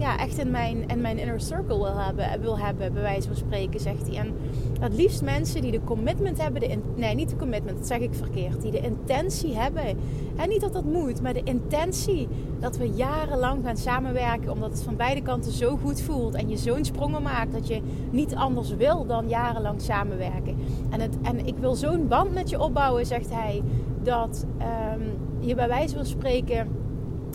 ja, 0.00 0.18
echt 0.18 0.38
in 0.38 0.50
mijn, 0.50 0.88
in 0.88 1.00
mijn 1.00 1.18
inner 1.18 1.40
circle 1.40 1.76
wil 1.76 1.96
hebben, 1.96 2.40
wil 2.40 2.58
hebben, 2.58 2.92
bij 2.92 3.02
wijze 3.02 3.26
van 3.26 3.36
spreken, 3.36 3.80
zegt 3.80 4.06
hij. 4.06 4.16
En 4.16 4.34
het 4.80 4.94
liefst 4.94 5.22
mensen 5.22 5.62
die 5.62 5.70
de 5.70 5.84
commitment 5.84 6.42
hebben, 6.42 6.60
de 6.60 6.78
nee, 6.94 7.14
niet 7.14 7.28
de 7.28 7.36
commitment, 7.36 7.78
dat 7.78 7.86
zeg 7.86 7.98
ik 7.98 8.14
verkeerd, 8.14 8.62
die 8.62 8.70
de 8.70 8.80
intentie 8.80 9.56
hebben. 9.56 9.98
En 10.36 10.48
niet 10.48 10.60
dat 10.60 10.72
dat 10.72 10.84
moet, 10.84 11.22
maar 11.22 11.32
de 11.32 11.42
intentie 11.42 12.28
dat 12.58 12.76
we 12.76 12.90
jarenlang 12.90 13.64
gaan 13.64 13.76
samenwerken, 13.76 14.52
omdat 14.52 14.70
het 14.70 14.82
van 14.82 14.96
beide 14.96 15.22
kanten 15.22 15.52
zo 15.52 15.76
goed 15.76 16.00
voelt 16.00 16.34
en 16.34 16.48
je 16.48 16.56
zo'n 16.56 16.84
sprongen 16.84 17.22
maakt 17.22 17.52
dat 17.52 17.68
je 17.68 17.80
niet 18.10 18.34
anders 18.34 18.74
wil 18.74 19.06
dan 19.06 19.28
jarenlang 19.28 19.80
samenwerken. 19.80 20.56
En, 20.90 21.00
het, 21.00 21.16
en 21.22 21.46
ik 21.46 21.56
wil 21.58 21.74
zo'n 21.74 22.08
band 22.08 22.34
met 22.34 22.50
je 22.50 22.60
opbouwen, 22.60 23.06
zegt 23.06 23.30
hij, 23.30 23.62
dat 24.02 24.46
um, 24.58 25.02
je 25.38 25.54
bij 25.54 25.68
wijze 25.68 25.96
van 25.96 26.06
spreken 26.06 26.68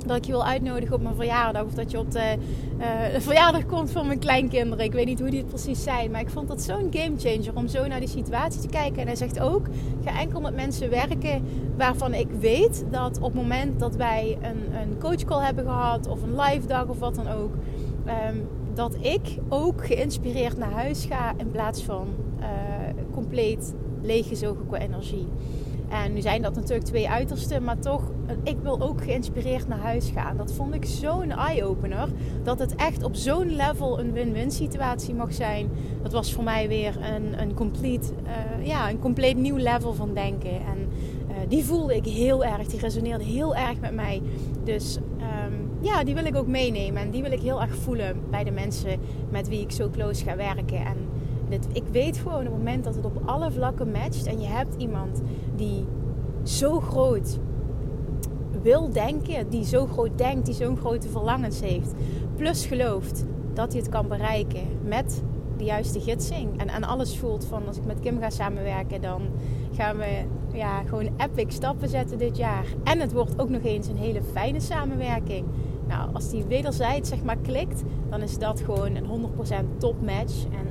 dat 0.08 0.18
ik 0.18 0.26
je 0.26 0.32
wil 0.32 0.46
uitnodigen 0.46 0.96
op 0.96 1.02
mijn 1.02 1.16
verjaardag. 1.16 1.64
Of 1.64 1.74
dat 1.74 1.92
je 1.92 2.00
op 2.00 2.12
de, 2.12 2.36
uh, 2.80 2.86
verjaardag 3.20 3.66
komt 3.66 3.92
van 3.92 4.08
mijn 4.08 4.20
kleinkinderen. 4.20 4.86
Ik 4.86 4.92
weet 4.92 5.06
niet 5.06 5.20
hoe 5.20 5.30
die 5.30 5.40
het 5.40 5.48
precies 5.48 5.84
zijn. 5.84 6.12
Maar 6.12 6.22
ik 6.22 6.30
vond 6.30 6.48
dat 6.48 6.62
zo'n 6.62 6.88
gamechanger 6.92 7.56
om 7.56 7.68
zo 7.68 7.88
naar 7.88 8.00
die 8.00 8.10
situatie 8.10 8.62
te 8.62 8.68
kijken. 8.68 9.02
En 9.02 9.08
hij 9.08 9.16
zegt 9.16 9.40
ook, 9.40 9.68
ga 10.04 10.20
enkel 10.20 10.42
met 10.42 10.56
mensen 10.56 10.90
werken 10.90 11.44
waarvan 11.78 12.14
ik 12.14 12.28
weet 12.40 12.86
dat 12.92 13.18
op 13.18 13.24
het 13.24 13.34
moment 13.34 13.80
dat 13.80 13.96
wij 13.96 14.38
een, 14.42 14.82
een 14.82 14.98
coachcall 15.00 15.44
hebben 15.44 15.64
gehad. 15.64 16.08
Of 16.08 16.22
een 16.24 16.40
live 16.40 16.68
dag 16.68 16.88
of 16.88 17.00
wat 17.00 17.16
dan 17.16 17.28
ook. 17.28 17.54
Um, 18.08 18.48
dat 18.74 18.96
ik 19.00 19.38
ook 19.50 19.86
geïnspireerd 19.86 20.58
naar 20.58 20.72
huis 20.72 21.06
ga 21.06 21.34
in 21.38 21.52
plaats 21.52 21.84
van 21.84 22.08
uh, 22.40 22.46
compleet 23.14 23.74
leeggezogen 24.02 24.68
qua 24.68 24.78
energie. 24.78 25.28
En 26.04 26.14
nu 26.14 26.22
zijn 26.22 26.42
dat 26.42 26.56
natuurlijk 26.56 26.86
twee 26.86 27.10
uitersten, 27.10 27.64
maar 27.64 27.80
toch, 27.80 28.12
ik 28.44 28.58
wil 28.62 28.82
ook 28.82 29.04
geïnspireerd 29.04 29.68
naar 29.68 29.80
huis 29.80 30.12
gaan. 30.14 30.38
Dat 30.38 30.54
vond 30.54 30.74
ik 30.74 30.86
zo'n 30.86 31.32
eye-opener. 31.32 32.10
Dat 32.44 32.60
het 32.60 32.76
echt 32.76 33.04
op 33.04 33.16
zo'n 33.16 33.56
level 33.56 34.00
een 34.00 34.12
win-win 34.12 34.52
situatie 34.52 35.14
mag 35.14 35.34
zijn. 35.34 35.70
Dat 36.02 36.12
was 36.12 36.34
voor 36.34 36.44
mij 36.44 36.68
weer 36.68 36.98
een, 37.16 37.42
een, 37.42 37.54
complete, 37.54 38.08
uh, 38.24 38.68
ja, 38.68 38.90
een 38.90 39.00
compleet 39.00 39.38
nieuw 39.38 39.58
level 39.58 39.94
van 39.94 40.14
denken. 40.14 40.52
En 40.52 40.90
uh, 41.28 41.36
die 41.48 41.64
voelde 41.64 41.96
ik 41.96 42.06
heel 42.06 42.44
erg, 42.44 42.68
die 42.68 42.80
resoneerde 42.80 43.24
heel 43.24 43.56
erg 43.56 43.80
met 43.80 43.94
mij. 43.94 44.22
Dus 44.64 44.98
um, 44.98 45.70
ja, 45.82 46.04
die 46.04 46.14
wil 46.14 46.26
ik 46.26 46.36
ook 46.36 46.48
meenemen. 46.48 47.02
En 47.02 47.12
die 47.12 47.22
wil 47.22 47.32
ik 47.32 47.42
heel 47.42 47.62
erg 47.62 47.76
voelen 47.76 48.22
bij 48.30 48.44
de 48.44 48.52
mensen 48.52 49.00
met 49.30 49.48
wie 49.48 49.62
ik 49.62 49.72
zo 49.72 49.90
close 49.90 50.24
ga 50.24 50.36
werken. 50.36 50.86
En 50.86 50.98
ik 51.72 51.84
weet 51.92 52.18
gewoon 52.18 52.40
op 52.40 52.44
het 52.44 52.58
moment 52.58 52.84
dat 52.84 52.96
het 52.96 53.06
op 53.06 53.22
alle 53.26 53.52
vlakken 53.52 53.92
matcht 53.92 54.26
en 54.26 54.40
je 54.40 54.48
hebt 54.48 54.76
iemand 54.78 55.22
die 55.56 55.86
zo 56.44 56.80
groot 56.80 57.40
wil 58.62 58.92
denken, 58.92 59.50
die 59.50 59.66
zo 59.66 59.86
groot 59.86 60.18
denkt, 60.18 60.46
die 60.46 60.56
zo'n 60.56 60.78
grote 60.78 61.10
verlangens 61.10 61.60
heeft, 61.62 61.94
plus 62.36 62.66
gelooft 62.66 63.26
dat 63.54 63.72
hij 63.72 63.82
het 63.82 63.90
kan 63.90 64.08
bereiken 64.08 64.68
met 64.84 65.24
de 65.58 65.64
juiste 65.64 66.00
gidsing 66.00 66.60
en, 66.60 66.68
en 66.68 66.84
alles 66.84 67.18
voelt 67.18 67.46
van 67.46 67.68
als 67.68 67.78
ik 67.78 67.86
met 67.86 68.00
Kim 68.00 68.20
ga 68.20 68.30
samenwerken, 68.30 69.02
dan 69.02 69.22
gaan 69.74 69.98
we 69.98 70.24
ja, 70.54 70.84
gewoon 70.84 71.10
epic 71.18 71.54
stappen 71.54 71.90
zetten 71.90 72.18
dit 72.18 72.38
jaar. 72.38 72.66
En 72.84 73.00
het 73.00 73.14
wordt 73.14 73.40
ook 73.40 73.50
nog 73.50 73.64
eens 73.64 73.88
een 73.88 73.98
hele 73.98 74.22
fijne 74.32 74.60
samenwerking. 74.60 75.46
Nou, 75.88 76.10
als 76.14 76.30
die 76.30 76.46
wederzijds 76.46 77.10
zeg 77.10 77.24
maar 77.24 77.38
klikt, 77.38 77.84
dan 78.10 78.22
is 78.22 78.38
dat 78.38 78.62
gewoon 78.62 78.96
een 78.96 79.32
100% 79.76 79.78
top 79.78 80.02
match. 80.02 80.44
En 80.44 80.68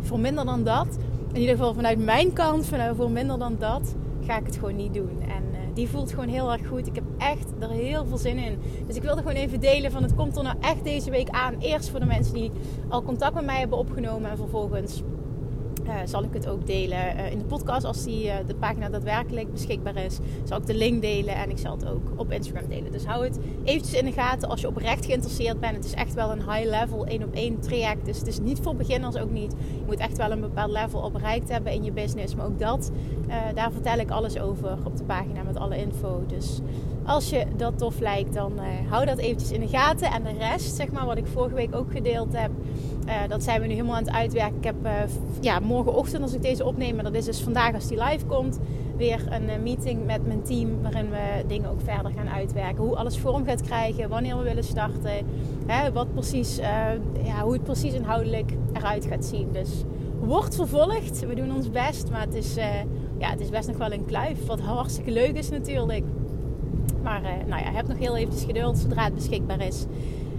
voor 0.00 0.20
minder 0.20 0.44
dan 0.44 0.64
dat, 0.64 0.98
in 1.32 1.40
ieder 1.40 1.56
geval 1.56 1.74
vanuit 1.74 1.98
mijn 2.04 2.32
kant, 2.32 2.66
vanuit 2.66 2.96
voor 2.96 3.10
minder 3.10 3.38
dan 3.38 3.56
dat, 3.58 3.94
ga 4.26 4.38
ik 4.38 4.46
het 4.46 4.56
gewoon 4.56 4.76
niet 4.76 4.94
doen. 4.94 5.20
En 5.20 5.42
uh, 5.52 5.58
die 5.74 5.88
voelt 5.88 6.10
gewoon 6.10 6.28
heel 6.28 6.52
erg 6.52 6.66
goed. 6.66 6.86
Ik 6.86 6.94
heb 6.94 7.04
echt 7.18 7.46
er 7.58 7.70
heel 7.70 8.06
veel 8.06 8.18
zin 8.18 8.38
in. 8.38 8.58
Dus 8.86 8.96
ik 8.96 9.02
wilde 9.02 9.20
gewoon 9.20 9.36
even 9.36 9.60
delen 9.60 9.90
van 9.90 10.02
het 10.02 10.14
komt 10.14 10.36
er 10.36 10.42
nou 10.42 10.56
echt 10.60 10.84
deze 10.84 11.10
week 11.10 11.28
aan. 11.28 11.54
Eerst 11.58 11.90
voor 11.90 12.00
de 12.00 12.06
mensen 12.06 12.34
die 12.34 12.50
al 12.88 13.02
contact 13.02 13.34
met 13.34 13.44
mij 13.44 13.58
hebben 13.58 13.78
opgenomen 13.78 14.30
en 14.30 14.36
vervolgens 14.36 15.02
uh, 15.86 15.94
zal 16.04 16.22
ik 16.22 16.32
het 16.32 16.48
ook 16.48 16.66
delen 16.66 17.16
uh, 17.16 17.30
in 17.30 17.38
de 17.38 17.44
podcast 17.44 17.84
als 17.84 18.04
die, 18.04 18.26
uh, 18.26 18.34
de 18.46 18.54
pagina 18.54 18.88
daadwerkelijk 18.88 19.52
beschikbaar 19.52 19.96
is. 19.96 20.18
Zal 20.44 20.58
ik 20.58 20.66
de 20.66 20.74
link 20.74 21.02
delen 21.02 21.34
en 21.34 21.50
ik 21.50 21.58
zal 21.58 21.72
het 21.72 21.88
ook 21.88 22.12
op 22.16 22.32
Instagram 22.32 22.68
delen. 22.68 22.92
Dus 22.92 23.04
hou 23.04 23.24
het 23.24 23.38
eventjes 23.64 23.98
in 23.98 24.04
de 24.04 24.12
gaten 24.12 24.48
als 24.48 24.60
je 24.60 24.68
oprecht 24.68 25.06
geïnteresseerd 25.06 25.60
bent. 25.60 25.76
Het 25.76 25.84
is 25.84 25.94
echt 25.94 26.14
wel 26.14 26.32
een 26.32 26.50
high 26.50 26.68
level, 26.68 27.06
één 27.06 27.22
op 27.22 27.34
één 27.34 27.60
traject. 27.60 28.04
Dus 28.04 28.18
het 28.18 28.26
is 28.26 28.40
niet 28.40 28.58
voor 28.62 28.76
beginners 28.76 29.16
ook 29.16 29.30
niet. 29.30 29.52
Je 29.52 29.84
moet 29.86 29.98
echt 29.98 30.16
wel 30.16 30.30
een 30.30 30.40
bepaald 30.40 30.70
level 30.70 31.00
op 31.00 31.12
bereikt 31.12 31.48
hebben 31.48 31.72
in 31.72 31.84
je 31.84 31.92
business. 31.92 32.34
Maar 32.34 32.46
ook 32.46 32.58
dat, 32.58 32.90
daar 33.54 33.72
vertel 33.72 33.98
ik 33.98 34.10
alles 34.10 34.38
over 34.38 34.78
op 34.84 34.96
de 34.96 35.04
pagina 35.04 35.42
met 35.42 35.56
alle 35.56 35.76
info. 35.76 36.24
Dus 36.26 36.60
als 37.10 37.30
je 37.30 37.44
dat 37.56 37.78
tof 37.78 38.00
lijkt, 38.00 38.34
dan 38.34 38.52
hou 38.88 39.06
dat 39.06 39.18
eventjes 39.18 39.50
in 39.50 39.60
de 39.60 39.68
gaten. 39.68 40.10
En 40.10 40.22
de 40.22 40.32
rest, 40.38 40.76
zeg 40.76 40.92
maar, 40.92 41.06
wat 41.06 41.16
ik 41.16 41.26
vorige 41.26 41.54
week 41.54 41.74
ook 41.74 41.92
gedeeld 41.92 42.32
heb 42.32 42.50
uh, 43.10 43.14
dat 43.28 43.42
zijn 43.42 43.60
we 43.60 43.66
nu 43.66 43.72
helemaal 43.72 43.96
aan 43.96 44.04
het 44.04 44.12
uitwerken. 44.12 44.56
Ik 44.56 44.64
heb 44.64 44.76
uh, 44.84 44.92
ja, 45.40 45.58
morgenochtend, 45.58 46.22
als 46.22 46.34
ik 46.34 46.42
deze 46.42 46.64
opneem, 46.64 46.98
en 46.98 47.04
dat 47.04 47.14
is 47.14 47.24
dus 47.24 47.40
vandaag 47.40 47.74
als 47.74 47.86
die 47.86 48.02
live 48.04 48.26
komt, 48.26 48.58
weer 48.96 49.26
een 49.30 49.62
meeting 49.62 50.06
met 50.06 50.26
mijn 50.26 50.42
team. 50.42 50.82
Waarin 50.82 51.10
we 51.10 51.44
dingen 51.46 51.70
ook 51.70 51.80
verder 51.84 52.12
gaan 52.12 52.28
uitwerken. 52.28 52.84
Hoe 52.84 52.96
alles 52.96 53.18
vorm 53.18 53.44
gaat 53.44 53.62
krijgen, 53.62 54.08
wanneer 54.08 54.36
we 54.36 54.42
willen 54.42 54.64
starten. 54.64 55.26
Hè, 55.66 55.92
wat 55.92 56.12
precies, 56.12 56.56
ja, 57.22 57.42
hoe 57.42 57.52
het 57.52 57.64
precies 57.64 57.92
inhoudelijk 57.92 58.52
eruit 58.72 59.06
gaat 59.06 59.24
zien. 59.24 59.48
Dus 59.52 59.84
wordt 60.20 60.54
vervolgd. 60.54 61.26
We 61.26 61.34
doen 61.34 61.54
ons 61.54 61.70
best, 61.70 62.10
maar 62.10 62.20
het 62.20 62.34
is, 62.34 62.54
ja, 63.18 63.30
het 63.30 63.40
is 63.40 63.48
best 63.48 63.68
nog 63.68 63.76
wel 63.76 63.92
een 63.92 64.04
kluif. 64.04 64.46
Wat 64.46 64.60
hartstikke 64.60 65.10
leuk 65.10 65.36
is 65.36 65.50
natuurlijk. 65.50 66.04
Maar 67.02 67.20
nou 67.46 67.62
ja, 67.62 67.70
heb 67.72 67.88
nog 67.88 67.98
heel 67.98 68.16
eventjes 68.16 68.44
geduld. 68.44 68.78
Zodra 68.78 69.04
het 69.04 69.14
beschikbaar 69.14 69.60
is, 69.60 69.86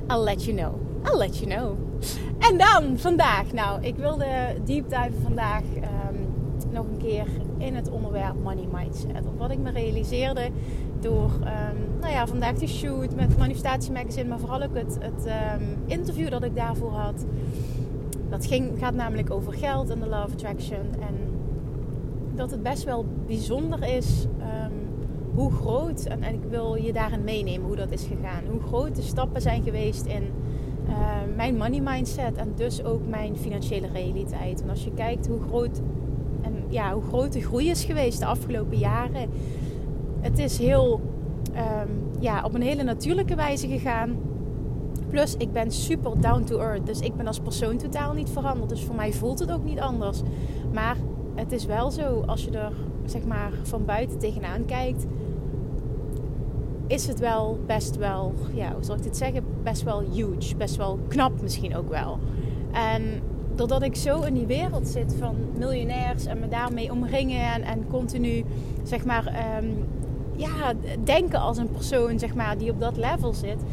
I'll 0.07 0.23
let 0.23 0.43
you 0.43 0.57
know. 0.57 0.73
I'll 1.05 1.17
let 1.17 1.37
you 1.37 1.49
know. 1.49 1.77
En 2.39 2.57
dan 2.57 2.97
vandaag. 2.97 3.53
Nou, 3.53 3.81
ik 3.81 3.95
wilde 3.95 4.25
deep 4.65 4.89
dive 4.89 5.21
vandaag 5.23 5.61
um, 5.75 6.27
nog 6.71 6.85
een 6.85 6.97
keer 6.97 7.25
in 7.57 7.75
het 7.75 7.89
onderwerp 7.89 8.43
money 8.43 8.67
mindset. 8.71 9.23
Wat 9.37 9.51
ik 9.51 9.59
me 9.59 9.71
realiseerde 9.71 10.49
door 10.99 11.31
um, 11.33 11.99
nou 11.99 12.13
ja, 12.13 12.27
vandaag 12.27 12.53
die 12.53 12.67
shoot 12.67 13.15
met 13.15 13.37
Manifestatie 13.37 13.91
Magazine, 13.91 14.27
maar 14.27 14.39
vooral 14.39 14.61
ook 14.61 14.75
het, 14.75 14.97
het 14.99 15.25
um, 15.25 15.77
interview 15.85 16.29
dat 16.29 16.43
ik 16.43 16.55
daarvoor 16.55 16.91
had. 16.91 17.25
Dat 18.29 18.45
ging, 18.45 18.79
gaat 18.79 18.93
namelijk 18.93 19.31
over 19.31 19.53
geld 19.53 19.89
en 19.89 19.99
de 19.99 20.05
of 20.05 20.33
attraction. 20.33 20.85
En 20.99 21.15
dat 22.35 22.51
het 22.51 22.63
best 22.63 22.83
wel 22.83 23.05
bijzonder 23.27 23.83
is 23.83 24.25
hoe 25.35 25.51
groot, 25.51 26.03
en, 26.03 26.23
ik 26.23 26.43
wil 26.49 26.75
je 26.75 26.93
daarin 26.93 27.23
meenemen 27.23 27.67
hoe 27.67 27.75
dat 27.75 27.91
is 27.91 28.03
gegaan. 28.03 28.43
Hoe 28.51 28.61
groot 28.61 28.95
de 28.95 29.01
stappen 29.01 29.41
zijn 29.41 29.63
geweest 29.63 30.05
in 30.05 30.23
uh, 30.87 30.95
mijn 31.35 31.57
money 31.57 31.79
mindset 31.79 32.35
en 32.35 32.53
dus 32.55 32.83
ook 32.83 33.07
mijn 33.07 33.37
financiële 33.37 33.87
realiteit. 33.93 34.61
En 34.61 34.69
als 34.69 34.83
je 34.83 34.91
kijkt 34.91 35.27
hoe 35.27 35.41
groot, 35.41 35.81
en, 36.41 36.53
ja, 36.69 36.93
hoe 36.93 37.03
groot 37.03 37.33
de 37.33 37.41
groei 37.41 37.69
is 37.69 37.83
geweest 37.83 38.19
de 38.19 38.25
afgelopen 38.25 38.77
jaren. 38.77 39.29
Het 40.19 40.39
is 40.39 40.57
heel, 40.57 41.01
um, 41.55 42.19
ja, 42.19 42.43
op 42.43 42.53
een 42.53 42.61
hele 42.61 42.83
natuurlijke 42.83 43.35
wijze 43.35 43.67
gegaan. 43.67 44.15
Plus, 45.09 45.35
ik 45.37 45.51
ben 45.51 45.71
super 45.71 46.21
down 46.21 46.43
to 46.43 46.59
earth. 46.59 46.85
Dus 46.85 46.99
ik 46.99 47.15
ben 47.15 47.27
als 47.27 47.39
persoon 47.39 47.77
totaal 47.77 48.13
niet 48.13 48.29
veranderd. 48.29 48.69
Dus 48.69 48.83
voor 48.83 48.95
mij 48.95 49.13
voelt 49.13 49.39
het 49.39 49.51
ook 49.51 49.63
niet 49.63 49.79
anders. 49.79 50.21
Maar 50.73 50.97
het 51.35 51.51
is 51.51 51.65
wel 51.65 51.91
zo, 51.91 52.23
als 52.25 52.43
je 52.43 52.51
er 52.51 52.73
zeg 53.11 53.25
maar 53.25 53.51
van 53.63 53.85
buiten 53.85 54.19
tegenaan 54.19 54.65
kijkt, 54.65 55.05
is 56.87 57.07
het 57.07 57.19
wel 57.19 57.59
best 57.65 57.95
wel, 57.95 58.33
ja, 58.53 58.73
hoe 58.73 58.83
zal 58.83 58.95
ik 58.95 59.03
dit 59.03 59.17
zeggen? 59.17 59.43
Best 59.63 59.83
wel 59.83 59.99
huge. 59.99 60.55
Best 60.55 60.75
wel 60.75 60.99
knap 61.07 61.41
misschien 61.41 61.75
ook 61.75 61.89
wel. 61.89 62.19
En 62.71 63.21
doordat 63.55 63.81
ik 63.81 63.95
zo 63.95 64.21
in 64.21 64.33
die 64.33 64.45
wereld 64.45 64.87
zit 64.87 65.15
van 65.19 65.35
miljonairs 65.57 66.25
en 66.25 66.39
me 66.39 66.47
daarmee 66.47 66.91
omringen 66.91 67.53
en, 67.53 67.61
en 67.61 67.87
continu, 67.87 68.45
zeg 68.83 69.05
maar, 69.05 69.57
um, 69.63 69.85
ja, 70.35 70.73
denken 71.03 71.39
als 71.39 71.57
een 71.57 71.71
persoon, 71.71 72.19
zeg 72.19 72.35
maar, 72.35 72.57
die 72.57 72.71
op 72.71 72.79
dat 72.79 72.97
level 72.97 73.33
zit, 73.33 73.63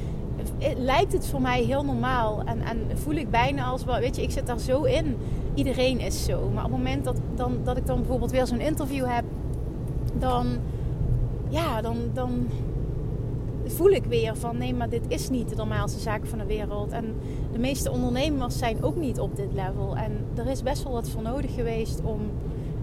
lijkt 0.77 1.13
het 1.13 1.27
voor 1.27 1.41
mij 1.41 1.63
heel 1.63 1.85
normaal. 1.85 2.43
En, 2.45 2.61
en 2.61 2.99
voel 2.99 3.15
ik 3.15 3.31
bijna 3.31 3.65
als, 3.65 3.85
weet 3.85 4.17
je, 4.17 4.23
ik 4.23 4.31
zit 4.31 4.47
daar 4.47 4.59
zo 4.59 4.83
in. 4.83 5.17
Iedereen 5.59 6.01
is 6.01 6.25
zo. 6.25 6.51
Maar 6.55 6.65
op 6.65 6.71
het 6.71 6.79
moment 6.79 7.05
dat, 7.05 7.21
dan, 7.35 7.59
dat 7.65 7.77
ik 7.77 7.87
dan 7.87 7.97
bijvoorbeeld 7.97 8.31
weer 8.31 8.47
zo'n 8.47 8.61
interview 8.61 9.05
heb, 9.07 9.25
dan, 10.19 10.47
ja, 11.49 11.81
dan, 11.81 11.97
dan 12.13 12.47
voel 13.65 13.91
ik 13.91 14.05
weer 14.05 14.37
van 14.37 14.59
nee, 14.59 14.75
maar 14.75 14.89
dit 14.89 15.05
is 15.09 15.31
niet 15.31 15.49
de 15.49 15.57
normaalste 15.57 16.01
zaak 16.01 16.27
van 16.27 16.39
de 16.39 16.47
wereld. 16.47 16.93
En 16.93 17.15
de 17.53 17.59
meeste 17.59 17.91
ondernemers 17.91 18.59
zijn 18.59 18.83
ook 18.83 18.97
niet 18.97 19.21
op 19.21 19.37
dit 19.37 19.53
level. 19.53 19.97
En 19.97 20.13
er 20.35 20.47
is 20.47 20.63
best 20.63 20.83
wel 20.83 20.93
wat 20.93 21.09
voor 21.09 21.23
nodig 21.23 21.55
geweest 21.55 22.01
om 22.03 22.21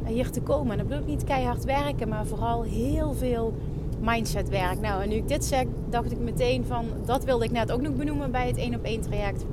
hier 0.05 0.29
te 0.29 0.41
komen. 0.41 0.71
En 0.71 0.77
dat 0.77 0.87
bedoel 0.87 1.03
ik 1.03 1.09
niet 1.09 1.23
keihard 1.23 1.63
werken, 1.63 2.09
maar 2.09 2.25
vooral 2.25 2.63
heel 2.63 3.13
veel 3.13 3.53
mindsetwerk. 3.99 4.81
Nou, 4.81 5.03
en 5.03 5.09
nu 5.09 5.15
ik 5.15 5.27
dit 5.27 5.45
zeg, 5.45 5.65
dacht 5.89 6.11
ik 6.11 6.19
meteen 6.19 6.65
van 6.65 6.85
dat 7.05 7.23
wilde 7.23 7.45
ik 7.45 7.51
net 7.51 7.71
ook 7.71 7.81
nog 7.81 7.95
benoemen 7.95 8.31
bij 8.31 8.47
het 8.47 8.57
1 8.57 8.75
op 8.75 8.83
1 8.83 9.01
traject. 9.01 9.45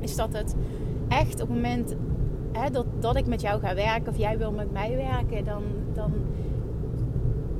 Is 0.00 0.16
dat 0.16 0.32
het 0.32 0.54
echt 1.08 1.32
op 1.32 1.48
het 1.48 1.48
moment 1.48 1.94
dat, 2.72 2.86
dat 3.00 3.16
ik 3.16 3.26
met 3.26 3.40
jou 3.40 3.60
ga 3.60 3.74
werken 3.74 4.12
of 4.12 4.18
jij 4.18 4.38
wil 4.38 4.52
met 4.52 4.72
mij 4.72 4.96
werken, 4.96 5.44
dan, 5.44 5.62
dan 5.94 6.12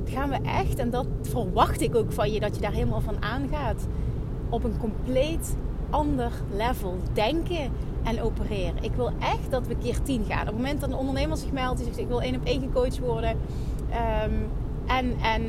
gaan 0.05 0.29
we 0.29 0.37
echt, 0.43 0.79
en 0.79 0.89
dat 0.89 1.07
verwacht 1.21 1.81
ik 1.81 1.95
ook 1.95 2.11
van 2.11 2.31
je, 2.31 2.39
dat 2.39 2.55
je 2.55 2.61
daar 2.61 2.71
helemaal 2.71 3.01
van 3.01 3.23
aangaat, 3.23 3.87
op 4.49 4.63
een 4.63 4.77
compleet 4.77 5.55
ander 5.89 6.31
level 6.55 6.97
denken 7.13 7.71
en 8.03 8.21
opereren. 8.21 8.83
Ik 8.83 8.93
wil 8.95 9.11
echt 9.19 9.51
dat 9.51 9.67
we 9.67 9.75
keer 9.77 10.01
10 10.01 10.25
gaan. 10.27 10.41
Op 10.41 10.45
het 10.45 10.55
moment 10.55 10.81
dat 10.81 10.89
een 10.89 10.95
ondernemer 10.95 11.37
zich 11.37 11.51
meldt 11.51 11.77
die 11.77 11.85
zegt 11.85 11.97
ik 11.97 12.07
wil 12.07 12.21
één 12.21 12.35
op 12.35 12.45
één 12.45 12.61
gecoacht 12.61 12.99
worden. 12.99 13.29
Um, 14.25 14.47
en, 14.89 15.15
en 15.21 15.43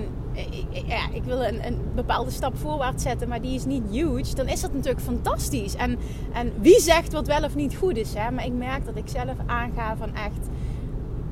ja, 0.87 1.09
ik 1.13 1.25
wil 1.25 1.45
een, 1.45 1.67
een, 1.67 1.79
bepaalde 1.95 2.31
stap 2.31 2.57
voorwaarts 2.57 3.03
zetten, 3.03 3.29
maar 3.29 3.41
die 3.41 3.55
is 3.55 3.65
niet 3.65 3.83
huge, 3.91 4.35
dan 4.35 4.49
is 4.49 4.61
dat 4.61 4.73
natuurlijk 4.73 5.05
fantastisch. 5.05 5.75
En, 5.75 5.99
en 6.33 6.53
wie 6.61 6.81
zegt 6.81 7.13
wat 7.13 7.27
wel 7.27 7.45
of 7.45 7.55
niet 7.55 7.77
goed 7.77 7.97
is, 7.97 8.15
hè? 8.15 8.31
maar 8.31 8.47
ik 8.47 8.53
merk 8.53 8.85
dat 8.85 8.97
ik 8.97 9.09
zelf 9.09 9.37
aanga 9.47 9.97
van 9.97 10.15
echt 10.15 10.49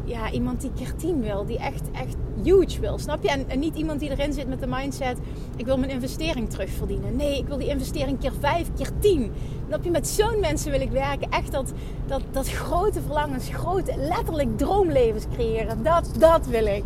ja, 0.09 0.31
iemand 0.31 0.61
die 0.61 0.71
keer 0.77 0.95
10 0.97 1.23
wil, 1.23 1.45
die 1.45 1.59
echt, 1.59 1.91
echt 1.93 2.17
huge 2.43 2.81
wil, 2.81 2.99
snap 2.99 3.23
je? 3.23 3.45
En, 3.49 3.59
niet 3.59 3.77
iemand 3.77 4.01
die 4.01 4.11
erin 4.11 4.33
zit 4.33 4.49
met 4.49 4.61
de 4.61 4.67
mindset, 4.67 5.19
ik 5.57 5.65
wil 5.65 5.79
mijn 5.79 5.91
investering 5.91 6.51
terugverdienen. 6.51 7.17
Nee, 7.17 7.39
ik 7.39 7.47
wil 7.47 7.59
die 7.59 7.69
investering 7.69 8.21
keer 8.21 8.33
5, 8.41 8.69
keer 8.77 8.91
10. 8.99 9.33
Snap 9.67 9.85
je? 9.85 9.91
Met 9.91 10.09
zo'n 10.09 10.41
mensen 10.41 10.71
wil 10.71 10.81
ik 10.81 10.91
werken. 10.91 11.31
Echt 11.31 11.53
dat, 11.53 11.73
dat, 12.07 12.23
dat 12.31 12.49
grote 12.49 13.01
verlangens, 13.01 13.49
grote, 13.49 13.95
letterlijk 13.97 14.59
droomlevens 14.59 15.25
creëren. 15.33 15.83
Dat, 15.83 16.11
dat 16.19 16.47
wil 16.47 16.67
ik. 16.67 16.85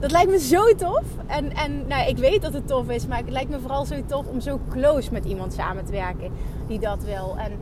Dat 0.00 0.10
lijkt 0.10 0.30
me 0.30 0.38
zo 0.38 0.74
tof. 0.74 1.04
En, 1.26 1.56
en 1.56 1.86
nou, 1.86 2.08
ik 2.08 2.16
weet 2.16 2.42
dat 2.42 2.52
het 2.52 2.66
tof 2.66 2.88
is, 2.88 3.06
maar 3.06 3.18
het 3.18 3.30
lijkt 3.30 3.50
me 3.50 3.60
vooral 3.60 3.84
zo 3.84 3.94
tof 4.06 4.26
om 4.26 4.40
zo 4.40 4.60
close 4.70 5.12
met 5.12 5.24
iemand 5.24 5.52
samen 5.52 5.84
te 5.84 5.92
werken 5.92 6.30
die 6.66 6.78
dat 6.78 7.04
wil. 7.04 7.34
En 7.38 7.52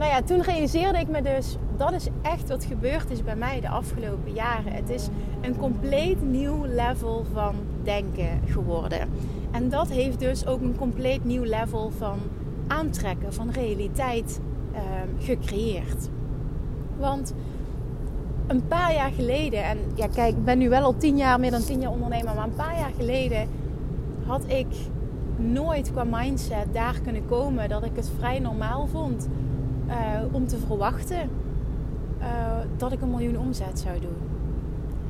nou 0.00 0.12
ja, 0.12 0.22
toen 0.22 0.42
realiseerde 0.42 0.98
ik 0.98 1.08
me 1.08 1.22
dus, 1.22 1.56
dat 1.76 1.92
is 1.92 2.08
echt 2.22 2.48
wat 2.48 2.64
gebeurd 2.64 3.10
is 3.10 3.22
bij 3.22 3.36
mij 3.36 3.60
de 3.60 3.68
afgelopen 3.68 4.32
jaren. 4.32 4.72
Het 4.72 4.90
is 4.90 5.08
een 5.40 5.56
compleet 5.56 6.22
nieuw 6.22 6.64
level 6.64 7.24
van 7.32 7.54
denken 7.82 8.40
geworden. 8.46 9.00
En 9.50 9.68
dat 9.68 9.88
heeft 9.88 10.18
dus 10.18 10.46
ook 10.46 10.60
een 10.60 10.76
compleet 10.76 11.24
nieuw 11.24 11.42
level 11.42 11.90
van 11.98 12.18
aantrekken, 12.66 13.32
van 13.32 13.50
realiteit 13.50 14.40
uh, 14.72 14.78
gecreëerd. 15.18 16.08
Want 16.98 17.34
een 18.46 18.66
paar 18.66 18.94
jaar 18.94 19.10
geleden, 19.10 19.64
en 19.64 19.78
ja 19.94 20.06
kijk, 20.06 20.36
ik 20.36 20.44
ben 20.44 20.58
nu 20.58 20.68
wel 20.68 20.82
al 20.82 20.96
tien 20.96 21.16
jaar, 21.16 21.40
meer 21.40 21.50
dan 21.50 21.64
tien 21.64 21.80
jaar 21.80 21.90
ondernemer, 21.90 22.34
maar 22.34 22.44
een 22.44 22.54
paar 22.54 22.78
jaar 22.78 22.92
geleden 22.96 23.48
had 24.26 24.42
ik 24.46 24.66
nooit 25.36 25.92
qua 25.92 26.04
mindset 26.04 26.66
daar 26.72 27.00
kunnen 27.02 27.26
komen 27.26 27.68
dat 27.68 27.84
ik 27.84 27.92
het 27.94 28.10
vrij 28.18 28.38
normaal 28.38 28.86
vond 28.86 29.28
uh, 29.90 29.96
om 30.32 30.46
te 30.46 30.58
verwachten 30.58 31.30
uh, 32.20 32.26
dat 32.76 32.92
ik 32.92 33.00
een 33.00 33.10
miljoen 33.10 33.38
omzet 33.38 33.78
zou 33.78 34.00
doen. 34.00 34.16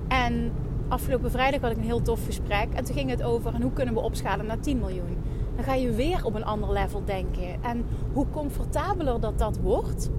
En 0.08 0.52
afgelopen 0.88 1.30
vrijdag 1.30 1.60
had 1.60 1.70
ik 1.70 1.76
een 1.76 1.82
heel 1.82 2.02
tof 2.02 2.24
gesprek 2.24 2.68
en 2.74 2.84
toen 2.84 2.94
ging 2.94 3.10
het 3.10 3.22
over 3.22 3.62
hoe 3.62 3.72
kunnen 3.72 3.94
we 3.94 4.00
opschalen 4.00 4.46
naar 4.46 4.60
10 4.60 4.78
miljoen. 4.78 5.16
Dan 5.54 5.64
ga 5.64 5.74
je 5.74 5.90
weer 5.90 6.24
op 6.24 6.34
een 6.34 6.44
ander 6.44 6.72
level 6.72 7.04
denken. 7.04 7.62
En 7.62 7.84
hoe 8.12 8.26
comfortabeler 8.30 9.20
dat 9.20 9.38
dat 9.38 9.58
wordt, 9.58 10.10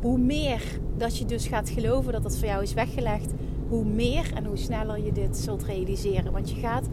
hoe 0.00 0.18
meer 0.18 0.62
dat 0.96 1.18
je 1.18 1.24
dus 1.24 1.46
gaat 1.46 1.70
geloven 1.70 2.12
dat 2.12 2.22
dat 2.22 2.38
voor 2.38 2.48
jou 2.48 2.62
is 2.62 2.74
weggelegd, 2.74 3.32
hoe 3.68 3.84
meer 3.84 4.32
en 4.34 4.44
hoe 4.44 4.56
sneller 4.56 5.04
je 5.04 5.12
dit 5.12 5.36
zult 5.36 5.62
realiseren. 5.62 6.32
Want 6.32 6.50
je 6.50 6.56
gaat 6.56 6.88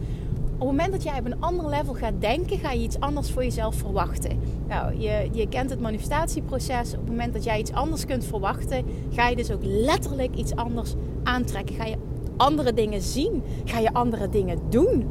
het 0.68 0.76
moment 0.76 0.92
dat 0.92 1.02
jij 1.02 1.18
op 1.18 1.24
een 1.24 1.40
ander 1.40 1.68
level 1.68 1.94
gaat 1.94 2.20
denken, 2.20 2.58
ga 2.58 2.72
je 2.72 2.82
iets 2.82 3.00
anders 3.00 3.30
voor 3.30 3.42
jezelf 3.42 3.74
verwachten. 3.74 4.38
Nou, 4.68 5.00
je, 5.00 5.28
je 5.32 5.48
kent 5.48 5.70
het 5.70 5.80
manifestatieproces. 5.80 6.92
Op 6.92 7.00
het 7.00 7.08
moment 7.08 7.32
dat 7.32 7.44
jij 7.44 7.58
iets 7.58 7.72
anders 7.72 8.06
kunt 8.06 8.24
verwachten, 8.24 8.84
ga 9.10 9.28
je 9.28 9.36
dus 9.36 9.52
ook 9.52 9.64
letterlijk 9.64 10.36
iets 10.36 10.54
anders 10.54 10.94
aantrekken. 11.22 11.74
Ga 11.74 11.84
je 11.84 11.96
andere 12.36 12.72
dingen 12.72 13.00
zien, 13.00 13.42
ga 13.64 13.78
je 13.78 13.92
andere 13.92 14.28
dingen 14.28 14.58
doen 14.68 15.06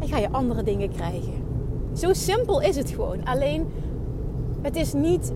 en 0.00 0.08
ga 0.08 0.18
je 0.18 0.30
andere 0.30 0.62
dingen 0.62 0.90
krijgen. 0.90 1.44
Zo 1.92 2.12
simpel 2.12 2.60
is 2.60 2.76
het 2.76 2.90
gewoon. 2.90 3.24
Alleen, 3.24 3.66
het 4.62 4.76
is 4.76 4.92
niet 4.92 5.32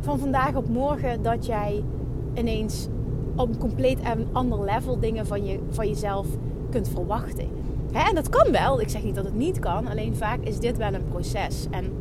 van 0.00 0.18
vandaag 0.18 0.54
op 0.54 0.68
morgen 0.68 1.22
dat 1.22 1.46
jij 1.46 1.84
ineens 2.34 2.88
op 3.36 3.48
een 3.48 3.58
compleet 3.58 3.98
ander 4.32 4.64
level 4.64 4.98
dingen 4.98 5.26
van, 5.26 5.44
je, 5.44 5.58
van 5.70 5.88
jezelf 5.88 6.26
kunt 6.70 6.88
verwachten. 6.88 7.61
Hè? 7.92 8.08
En 8.08 8.14
dat 8.14 8.28
kan 8.28 8.52
wel. 8.52 8.80
Ik 8.80 8.88
zeg 8.88 9.02
niet 9.02 9.14
dat 9.14 9.24
het 9.24 9.34
niet 9.34 9.58
kan. 9.58 9.88
Alleen 9.88 10.16
vaak 10.16 10.40
is 10.40 10.58
dit 10.58 10.76
wel 10.76 10.94
een 10.94 11.08
proces. 11.08 11.66
En 11.70 11.92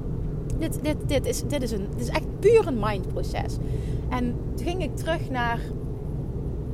dit, 0.58 0.80
dit, 0.84 0.96
dit, 1.06 1.26
is, 1.26 1.44
dit, 1.48 1.62
is, 1.62 1.72
een, 1.72 1.88
dit 1.90 2.02
is 2.02 2.10
echt 2.10 2.40
puur 2.40 2.68
een 2.68 2.80
mindproces. 2.80 3.58
En 4.10 4.36
toen 4.56 4.66
ging 4.66 4.84
ik 4.84 4.96
terug 4.96 5.30
naar 5.30 5.60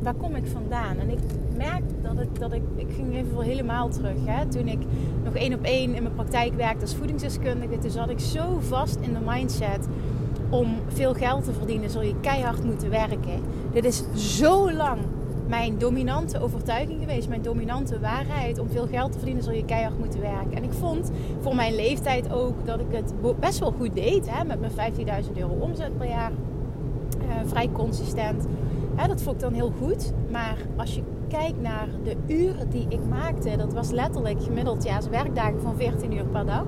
waar 0.02 0.14
kom 0.14 0.36
ik 0.36 0.48
vandaan? 0.48 0.98
En 0.98 1.10
ik 1.10 1.20
merk 1.58 1.84
dat, 2.02 2.18
het, 2.18 2.40
dat 2.40 2.54
ik, 2.54 2.62
ik 2.76 2.88
ging 2.96 3.16
even 3.16 3.42
helemaal 3.42 3.90
terug. 3.90 4.18
Hè? 4.26 4.46
Toen 4.48 4.68
ik 4.68 4.80
nog 5.24 5.34
één 5.34 5.54
op 5.54 5.64
één 5.64 5.96
in 5.96 6.04
mijn 6.04 6.16
praktijk 6.16 6.54
werkte 6.54 6.82
als 6.82 6.96
voedingsdeskundige, 6.96 7.78
toen 7.78 7.90
zat 7.90 8.10
ik 8.10 8.20
zo 8.20 8.60
vast 8.60 8.98
in 9.02 9.14
de 9.14 9.20
mindset 9.26 9.88
om 10.50 10.76
veel 10.88 11.14
geld 11.14 11.44
te 11.44 11.54
verdienen, 11.54 11.90
zul 11.90 12.02
je 12.02 12.20
keihard 12.22 12.64
moeten 12.64 12.90
werken. 12.90 13.42
Dit 13.72 13.86
is 13.86 14.04
zo 14.14 14.72
lang 14.72 15.00
mijn 15.48 15.78
dominante 15.78 16.40
overtuiging 16.40 17.00
geweest, 17.00 17.28
mijn 17.28 17.42
dominante 17.42 18.00
waarheid. 18.00 18.60
Om 18.60 18.70
veel 18.70 18.88
geld 18.88 19.12
te 19.12 19.18
verdienen 19.18 19.44
zul 19.44 19.54
je 19.54 19.66
keihard 19.66 20.00
moeten 20.00 20.22
werken. 20.22 20.54
En 20.54 20.64
ik 20.64 20.74
vond 20.74 21.12
voor 21.40 21.56
mijn 21.56 21.76
leeftijd 21.76 22.32
ook 22.32 22.66
dat 22.66 22.80
ik 22.80 22.92
het 22.92 23.40
best 23.40 23.60
wel 23.60 23.72
goed 23.72 23.96
deed. 23.96 24.30
Hè, 24.32 24.44
met 24.44 24.60
mijn 24.60 24.94
15.000 25.26 25.38
euro 25.38 25.54
omzet 25.54 25.98
per 25.98 26.08
jaar. 26.08 26.32
Uh, 27.22 27.34
vrij 27.46 27.70
consistent. 27.72 28.46
Dat 29.08 29.22
vond 29.22 29.36
ik 29.36 29.42
dan 29.42 29.54
heel 29.54 29.74
goed. 29.80 30.14
Maar 30.32 30.58
als 30.76 30.96
je 30.96 31.02
kijkt 31.28 31.62
naar 31.62 31.88
de 32.04 32.16
uren 32.28 32.70
die 32.70 32.86
ik 32.90 33.00
maakte, 33.10 33.58
dat 33.58 33.74
was 33.74 33.92
letterlijk 33.92 34.44
gemiddeld 34.44 34.84
ja, 34.84 35.00
werkdagen 35.10 35.62
van 35.62 35.76
14 35.76 36.14
uur 36.14 36.26
per 36.26 36.46
dag. 36.46 36.66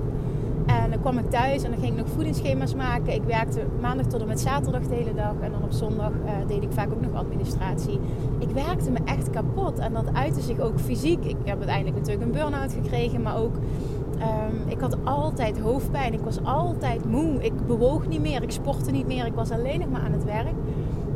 Kwam 1.00 1.18
ik 1.18 1.30
thuis 1.30 1.62
en 1.62 1.70
dan 1.70 1.80
ging 1.80 1.92
ik 1.92 1.98
nog 1.98 2.08
voedingsschema's 2.08 2.74
maken. 2.74 3.14
Ik 3.14 3.22
werkte 3.22 3.66
maandag 3.80 4.06
tot 4.06 4.20
en 4.20 4.26
met 4.26 4.40
zaterdag 4.40 4.82
de 4.82 4.94
hele 4.94 5.14
dag. 5.14 5.34
En 5.40 5.50
dan 5.50 5.62
op 5.62 5.72
zondag 5.72 6.10
uh, 6.10 6.30
deed 6.46 6.62
ik 6.62 6.72
vaak 6.72 6.92
ook 6.92 7.00
nog 7.00 7.14
administratie. 7.14 8.00
Ik 8.38 8.50
werkte 8.50 8.90
me 8.90 8.98
echt 9.04 9.30
kapot. 9.30 9.78
En 9.78 9.92
dat 9.92 10.14
uitte 10.14 10.40
zich 10.40 10.58
ook 10.58 10.80
fysiek. 10.80 11.24
Ik 11.24 11.36
heb 11.44 11.56
uiteindelijk 11.56 11.96
natuurlijk 11.96 12.24
een 12.24 12.32
burn-out 12.32 12.72
gekregen. 12.72 13.22
Maar 13.22 13.36
ook, 13.36 13.54
um, 13.54 14.68
ik 14.68 14.80
had 14.80 14.96
altijd 15.04 15.58
hoofdpijn. 15.58 16.12
Ik 16.12 16.20
was 16.20 16.44
altijd 16.44 17.04
moe. 17.04 17.42
Ik 17.42 17.66
bewoog 17.66 18.08
niet 18.08 18.20
meer. 18.20 18.42
Ik 18.42 18.50
sportte 18.50 18.90
niet 18.90 19.06
meer. 19.06 19.26
Ik 19.26 19.34
was 19.34 19.50
alleen 19.50 19.80
nog 19.80 19.90
maar 19.90 20.02
aan 20.02 20.12
het 20.12 20.24
werk. 20.24 20.54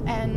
En 0.05 0.31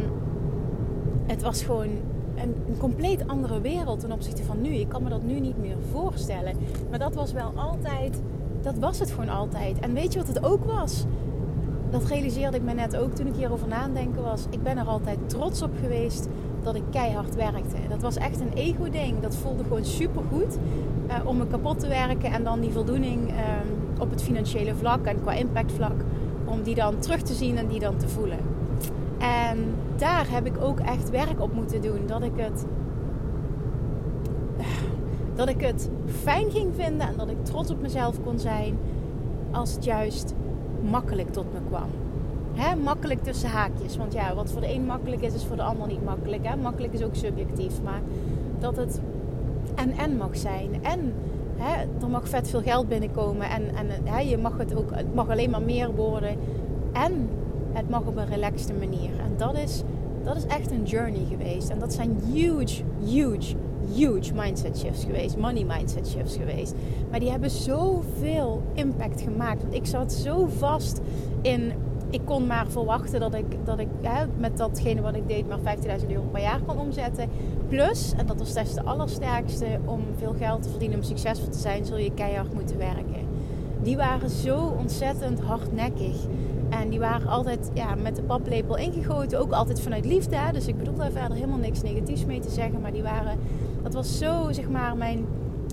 het 1.25 1.41
was 1.41 1.63
gewoon 1.63 1.89
een, 2.35 2.55
een, 2.67 2.77
compleet 2.77 3.27
andere 3.27 3.61
wereld 3.61 3.99
ten 3.99 4.11
opzichte 4.11 4.43
van 4.43 4.61
nu. 4.61 4.69
Ik 4.69 4.89
kan 4.89 5.03
me 5.03 5.09
dat 5.09 5.23
nu 5.23 5.39
niet 5.39 5.57
meer 5.57 5.77
voorstellen. 5.91 6.55
Maar 6.89 6.99
dat 6.99 7.15
was 7.15 7.31
wel 7.33 7.51
altijd 7.55 8.21
dat 8.67 8.79
was 8.79 8.99
het 8.99 9.11
gewoon 9.11 9.29
altijd. 9.29 9.79
En 9.79 9.93
weet 9.93 10.13
je 10.13 10.19
wat 10.19 10.27
het 10.27 10.43
ook 10.43 10.65
was? 10.65 11.05
Dat 11.89 12.05
realiseerde 12.05 12.57
ik 12.57 12.63
me 12.63 12.73
net 12.73 12.97
ook 12.97 13.13
toen 13.13 13.27
ik 13.27 13.35
hierover 13.35 13.67
nadenken 13.67 14.23
was. 14.23 14.45
Ik 14.49 14.63
ben 14.63 14.77
er 14.77 14.85
altijd 14.85 15.17
trots 15.25 15.61
op 15.61 15.71
geweest 15.81 16.27
dat 16.63 16.75
ik 16.75 16.83
keihard 16.91 17.35
werkte. 17.35 17.75
Dat 17.89 18.01
was 18.01 18.15
echt 18.15 18.39
een 18.39 18.53
ego-ding. 18.53 19.19
Dat 19.19 19.35
voelde 19.35 19.63
gewoon 19.63 19.85
super 19.85 20.21
goed 20.31 20.57
uh, 21.07 21.15
om 21.27 21.37
me 21.37 21.47
kapot 21.47 21.79
te 21.79 21.87
werken 21.87 22.31
en 22.31 22.43
dan 22.43 22.59
die 22.59 22.71
voldoening 22.71 23.29
uh, 23.29 23.35
op 23.99 24.09
het 24.09 24.23
financiële 24.23 24.75
vlak 24.75 25.05
en 25.05 25.21
qua 25.21 25.31
impactvlak, 25.31 26.01
om 26.45 26.63
die 26.63 26.75
dan 26.75 26.99
terug 26.99 27.21
te 27.21 27.33
zien 27.33 27.57
en 27.57 27.67
die 27.67 27.79
dan 27.79 27.97
te 27.97 28.07
voelen. 28.07 28.39
En 29.17 29.57
daar 29.95 30.25
heb 30.29 30.45
ik 30.45 30.57
ook 30.61 30.79
echt 30.79 31.09
werk 31.09 31.41
op 31.41 31.53
moeten 31.53 31.81
doen. 31.81 31.99
Dat 32.05 32.23
ik 32.23 32.33
het 32.35 32.65
dat 35.37 35.49
ik 35.49 35.61
het 35.61 35.89
fijn 36.05 36.51
ging 36.51 36.75
vinden 36.75 37.07
en 37.07 37.13
dat 37.17 37.29
ik 37.29 37.45
trots 37.45 37.71
op 37.71 37.81
mezelf 37.81 38.23
kon 38.23 38.39
zijn 38.39 38.77
als 39.51 39.73
het 39.73 39.83
juist 39.83 40.33
makkelijk 40.89 41.33
tot 41.33 41.53
me 41.53 41.59
kwam. 41.67 41.89
Hè, 42.53 42.75
makkelijk 42.75 43.23
tussen 43.23 43.49
haakjes. 43.49 43.97
Want 43.97 44.13
ja, 44.13 44.35
wat 44.35 44.51
voor 44.51 44.61
de 44.61 44.73
een 44.73 44.85
makkelijk 44.85 45.21
is, 45.21 45.33
is 45.33 45.45
voor 45.45 45.55
de 45.55 45.61
ander 45.61 45.87
niet 45.87 46.03
makkelijk. 46.03 46.47
Hè? 46.47 46.55
Makkelijk 46.55 46.93
is 46.93 47.03
ook 47.03 47.15
subjectief. 47.15 47.81
Maar 47.83 48.01
dat 48.59 48.77
het 48.77 49.01
en 49.75 49.91
en 49.91 50.17
mag 50.17 50.37
zijn. 50.37 50.83
En 50.83 51.13
hè, 51.57 51.85
er 52.01 52.09
mag 52.09 52.29
vet 52.29 52.49
veel 52.49 52.61
geld 52.61 52.87
binnenkomen. 52.87 53.49
En, 53.49 53.75
en 53.75 53.87
hè, 54.03 54.19
je 54.19 54.37
mag 54.37 54.57
het, 54.57 54.75
ook, 54.75 54.89
het 54.95 55.15
mag 55.15 55.29
alleen 55.29 55.49
maar 55.49 55.61
meer 55.61 55.95
worden. 55.95 56.35
En 56.91 57.29
het 57.71 57.89
mag 57.89 58.01
op 58.05 58.17
een 58.17 58.27
relaxte 58.27 58.73
manier. 58.73 59.11
En 59.19 59.33
dat 59.37 59.57
is, 59.57 59.83
dat 60.23 60.35
is 60.35 60.45
echt 60.45 60.71
een 60.71 60.83
journey 60.83 61.25
geweest. 61.29 61.69
En 61.69 61.79
dat 61.79 61.93
zijn 61.93 62.19
huge, 62.33 62.83
huge 63.05 63.55
huge 63.93 64.33
mindset 64.33 64.77
shifts 64.77 65.03
geweest, 65.03 65.37
money 65.37 65.63
mindset 65.63 66.07
shifts 66.07 66.35
geweest. 66.35 66.73
Maar 67.09 67.19
die 67.19 67.29
hebben 67.29 67.49
zoveel 67.49 68.61
impact 68.73 69.21
gemaakt. 69.21 69.61
Want 69.61 69.73
ik 69.73 69.85
zat 69.85 70.13
zo 70.13 70.47
vast 70.57 71.01
in. 71.41 71.71
Ik 72.09 72.21
kon 72.25 72.47
maar 72.47 72.67
verwachten 72.67 73.19
dat 73.19 73.33
ik, 73.33 73.45
dat 73.63 73.79
ik 73.79 73.87
hè, 74.01 74.25
met 74.37 74.57
datgene 74.57 75.01
wat 75.01 75.15
ik 75.15 75.27
deed 75.27 75.47
maar 75.47 75.77
15.000 75.77 76.07
euro 76.07 76.23
per 76.31 76.41
jaar 76.41 76.61
kon 76.65 76.79
omzetten. 76.79 77.29
Plus, 77.67 78.13
en 78.17 78.25
dat 78.25 78.37
was 78.37 78.53
des 78.53 78.73
de 78.73 78.83
allersterkste, 78.83 79.79
om 79.85 80.01
veel 80.17 80.33
geld 80.37 80.63
te 80.63 80.69
verdienen, 80.69 80.97
om 80.97 81.03
succesvol 81.03 81.49
te 81.49 81.57
zijn, 81.57 81.85
zul 81.85 81.97
je 81.97 82.13
keihard 82.13 82.53
moeten 82.53 82.77
werken. 82.77 83.27
Die 83.81 83.97
waren 83.97 84.29
zo 84.29 84.75
ontzettend 84.79 85.39
hardnekkig. 85.39 86.15
En 86.69 86.89
die 86.89 86.99
waren 86.99 87.27
altijd 87.27 87.71
ja, 87.73 87.95
met 87.95 88.15
de 88.15 88.21
paplepel 88.21 88.77
ingegoten. 88.77 89.39
Ook 89.39 89.51
altijd 89.51 89.81
vanuit 89.81 90.05
liefde. 90.05 90.37
Dus 90.51 90.67
ik 90.67 90.77
bedoel 90.77 90.95
daar 90.95 91.11
verder 91.11 91.33
helemaal 91.33 91.57
niks 91.57 91.81
negatiefs 91.81 92.25
mee 92.25 92.39
te 92.39 92.49
zeggen. 92.49 92.81
Maar 92.81 92.91
die 92.91 93.03
waren 93.03 93.39
dat 93.87 93.95
was 93.95 94.17
zo, 94.17 94.51
zeg 94.51 94.69
maar, 94.69 94.97
mijn, 94.97 95.25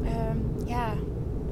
uh, 0.03 0.67
ja, 0.67 0.93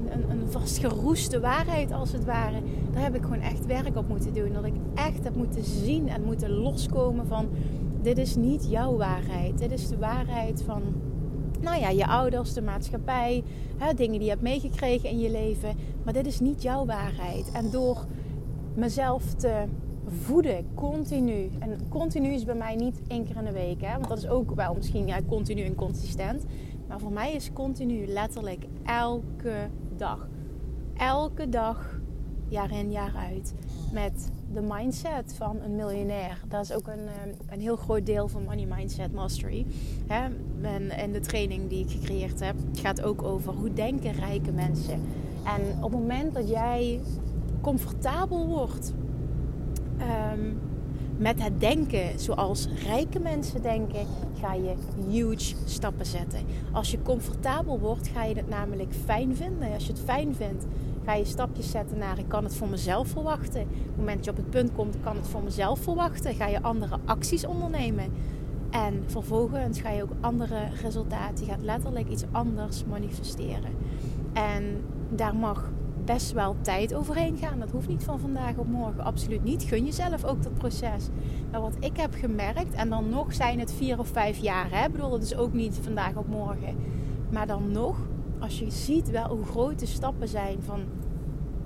een, 0.08 0.30
een 0.30 0.50
vastgeroeste 0.50 1.40
waarheid 1.40 1.92
als 1.92 2.12
het 2.12 2.24
ware. 2.24 2.62
Daar 2.92 3.02
heb 3.02 3.14
ik 3.14 3.22
gewoon 3.22 3.40
echt 3.40 3.66
werk 3.66 3.96
op 3.96 4.08
moeten 4.08 4.32
doen. 4.32 4.52
Dat 4.52 4.64
ik 4.64 4.74
echt 4.94 5.24
heb 5.24 5.34
moeten 5.34 5.64
zien 5.64 6.08
en 6.08 6.24
moeten 6.24 6.50
loskomen 6.50 7.26
van... 7.26 7.48
Dit 8.02 8.18
is 8.18 8.36
niet 8.36 8.70
jouw 8.70 8.96
waarheid. 8.96 9.58
Dit 9.58 9.72
is 9.72 9.88
de 9.88 9.98
waarheid 9.98 10.62
van 10.66 10.82
nou 11.60 11.80
ja, 11.80 11.88
je 11.88 12.06
ouders, 12.06 12.52
de 12.52 12.62
maatschappij, 12.62 13.42
hè, 13.76 13.94
dingen 13.94 14.12
die 14.12 14.22
je 14.22 14.30
hebt 14.30 14.42
meegekregen 14.42 15.08
in 15.08 15.18
je 15.18 15.30
leven. 15.30 15.76
Maar 16.04 16.12
dit 16.12 16.26
is 16.26 16.40
niet 16.40 16.62
jouw 16.62 16.84
waarheid. 16.84 17.50
En 17.52 17.70
door 17.70 18.06
mezelf 18.74 19.34
te 19.34 19.64
voeden, 20.12 20.66
continu. 20.74 21.50
En 21.58 21.78
continu 21.88 22.28
is 22.28 22.44
bij 22.44 22.54
mij 22.54 22.74
niet 22.76 23.00
één 23.08 23.24
keer 23.24 23.36
in 23.36 23.44
de 23.44 23.52
week, 23.52 23.80
hè, 23.80 23.92
want 23.96 24.08
dat 24.08 24.18
is 24.18 24.28
ook 24.28 24.54
wel 24.54 24.74
misschien 24.74 25.06
ja, 25.06 25.20
continu 25.28 25.62
en 25.62 25.74
consistent. 25.74 26.44
Maar 26.88 27.00
voor 27.00 27.12
mij 27.12 27.32
is 27.32 27.52
continu 27.52 28.06
letterlijk 28.06 28.64
elke 28.84 29.68
dag. 29.96 30.28
Elke 30.96 31.48
dag, 31.48 32.00
jaar 32.48 32.70
in, 32.70 32.90
jaar 32.90 33.14
uit. 33.16 33.54
Met 33.92 34.30
de 34.52 34.60
mindset 34.60 35.34
van 35.34 35.60
een 35.64 35.76
miljonair. 35.76 36.40
Dat 36.48 36.64
is 36.64 36.72
ook 36.72 36.86
een, 36.86 37.06
eh, 37.06 37.32
een 37.50 37.60
heel 37.60 37.76
groot 37.76 38.06
deel 38.06 38.28
van 38.28 38.44
Money 38.44 38.66
Mindset 38.66 39.12
Mastery. 39.12 39.66
Hè? 40.06 40.28
En, 40.62 40.90
en 40.90 41.12
de 41.12 41.20
training 41.20 41.68
die 41.68 41.84
ik 41.84 41.90
gecreëerd 41.90 42.40
heb, 42.40 42.56
gaat 42.72 43.02
ook 43.02 43.22
over 43.22 43.52
hoe 43.52 43.72
denken 43.72 44.12
rijke 44.12 44.52
mensen. 44.52 45.00
En 45.44 45.84
op 45.84 45.90
het 45.90 46.00
moment 46.00 46.34
dat 46.34 46.48
jij 46.48 47.00
comfortabel 47.60 48.46
wordt 48.46 48.92
um, 50.32 50.58
met 51.16 51.42
het 51.42 51.60
denken 51.60 52.20
zoals 52.20 52.68
rijke 52.86 53.20
mensen 53.20 53.62
denken, 53.62 54.06
ga 54.40 54.54
je 54.54 54.74
huge 55.10 55.54
stappen 55.64 56.06
zetten. 56.06 56.40
Als 56.72 56.90
je 56.90 57.02
comfortabel 57.02 57.78
wordt, 57.78 58.08
ga 58.08 58.24
je 58.24 58.34
het 58.34 58.48
namelijk 58.48 58.92
fijn 59.04 59.36
vinden. 59.36 59.72
Als 59.72 59.86
je 59.86 59.92
het 59.92 60.02
fijn 60.04 60.34
vindt, 60.34 60.66
ga 61.04 61.14
je 61.14 61.24
stapjes 61.24 61.70
zetten 61.70 61.98
naar 61.98 62.18
ik 62.18 62.28
kan 62.28 62.44
het 62.44 62.54
voor 62.54 62.68
mezelf 62.68 63.08
verwachten. 63.08 63.62
Op 63.62 63.68
het 63.86 63.96
moment 63.96 64.16
dat 64.16 64.24
je 64.24 64.30
op 64.30 64.36
het 64.36 64.50
punt 64.50 64.72
komt, 64.72 64.96
kan 65.02 65.16
het 65.16 65.28
voor 65.28 65.42
mezelf 65.42 65.80
verwachten, 65.80 66.34
ga 66.34 66.46
je 66.46 66.62
andere 66.62 66.98
acties 67.04 67.46
ondernemen. 67.46 68.12
En 68.70 69.04
vervolgens 69.06 69.80
ga 69.80 69.90
je 69.90 70.02
ook 70.02 70.12
andere 70.20 70.58
resultaten. 70.82 71.44
Je 71.44 71.50
gaat 71.50 71.62
letterlijk 71.62 72.08
iets 72.08 72.24
anders 72.30 72.84
manifesteren. 72.84 73.70
En 74.32 74.84
daar 75.08 75.36
mag 75.36 75.70
best 76.04 76.32
wel 76.32 76.56
tijd 76.60 76.94
overheen 76.94 77.36
gaan. 77.36 77.58
Dat 77.58 77.70
hoeft 77.70 77.88
niet 77.88 78.04
van 78.04 78.20
vandaag 78.20 78.56
op 78.56 78.68
morgen. 78.68 79.04
Absoluut 79.04 79.44
niet. 79.44 79.62
Gun 79.62 79.84
jezelf 79.84 80.24
ook 80.24 80.42
dat 80.42 80.54
proces. 80.54 81.08
Maar 81.50 81.60
wat 81.60 81.76
ik 81.80 81.96
heb 81.96 82.14
gemerkt, 82.14 82.74
en 82.74 82.88
dan 82.88 83.08
nog 83.08 83.34
zijn 83.34 83.58
het 83.58 83.72
vier 83.72 83.98
of 83.98 84.08
vijf 84.08 84.38
jaar. 84.38 84.70
Hè? 84.70 84.84
Ik 84.84 84.92
bedoel, 84.92 85.10
dat 85.10 85.22
is 85.22 85.36
ook 85.36 85.52
niet 85.52 85.78
vandaag 85.82 86.16
op 86.16 86.28
morgen. 86.28 86.76
Maar 87.30 87.46
dan 87.46 87.70
nog, 87.70 87.96
als 88.38 88.58
je 88.58 88.70
ziet 88.70 89.10
wel 89.10 89.28
hoe 89.28 89.44
groot 89.44 89.78
de 89.78 89.86
stappen 89.86 90.28
zijn 90.28 90.62
van 90.62 90.80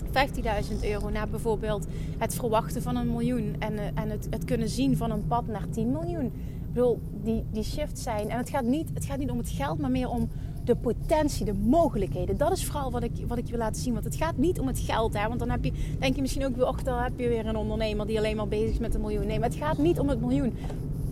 15.000 0.05 0.81
euro 0.83 1.09
naar 1.09 1.29
bijvoorbeeld 1.29 1.87
het 2.18 2.35
verwachten 2.35 2.83
van 2.83 2.96
een 2.96 3.11
miljoen. 3.11 3.57
En, 3.59 3.79
eh, 3.79 3.85
en 3.94 4.11
het, 4.11 4.27
het 4.31 4.44
kunnen 4.44 4.68
zien 4.68 4.96
van 4.96 5.11
een 5.11 5.27
pad 5.27 5.46
naar 5.46 5.68
10 5.68 5.92
miljoen. 5.92 6.27
Ik 6.27 6.72
bedoel, 6.72 7.01
die, 7.22 7.44
die 7.51 7.62
shifts 7.62 8.03
zijn. 8.03 8.31
En 8.31 8.38
het 8.38 8.51
gaat, 8.51 8.64
niet, 8.64 8.90
het 8.94 9.05
gaat 9.05 9.18
niet 9.18 9.31
om 9.31 9.38
het 9.38 9.49
geld, 9.49 9.79
maar 9.79 9.90
meer 9.90 10.09
om 10.09 10.29
de 10.66 10.76
potentie, 10.76 11.44
de 11.44 11.55
mogelijkheden. 11.55 12.37
Dat 12.37 12.52
is 12.52 12.64
vooral 12.64 12.90
wat 12.90 13.02
ik, 13.02 13.12
wat 13.26 13.38
ik 13.38 13.44
je 13.44 13.50
wil 13.50 13.61
laten 13.61 13.83
zien. 13.83 13.92
Want 13.92 14.05
het 14.05 14.14
gaat 14.14 14.37
niet 14.37 14.61
om 14.61 14.66
het 14.66 14.79
geld. 14.79 15.18
Hè? 15.18 15.29
Want 15.29 15.40
dan 15.40 15.50
heb 15.50 15.64
je, 15.64 15.72
denk 15.98 16.14
je 16.14 16.20
misschien 16.20 16.44
ook 16.44 16.57
weer, 16.57 16.66
och, 16.66 16.83
dan 16.83 17.02
heb 17.02 17.12
je 17.16 17.29
weer 17.29 17.46
een 17.46 17.57
ondernemer 17.57 18.07
die 18.07 18.18
alleen 18.18 18.37
maar 18.37 18.48
bezig 18.48 18.70
is 18.70 18.79
met 18.79 18.94
een 18.94 19.00
miljoen. 19.00 19.26
Nee, 19.26 19.38
maar 19.38 19.48
het 19.48 19.59
gaat 19.59 19.79
niet 19.79 19.98
om 19.98 20.09
het 20.09 20.20
miljoen. 20.20 20.55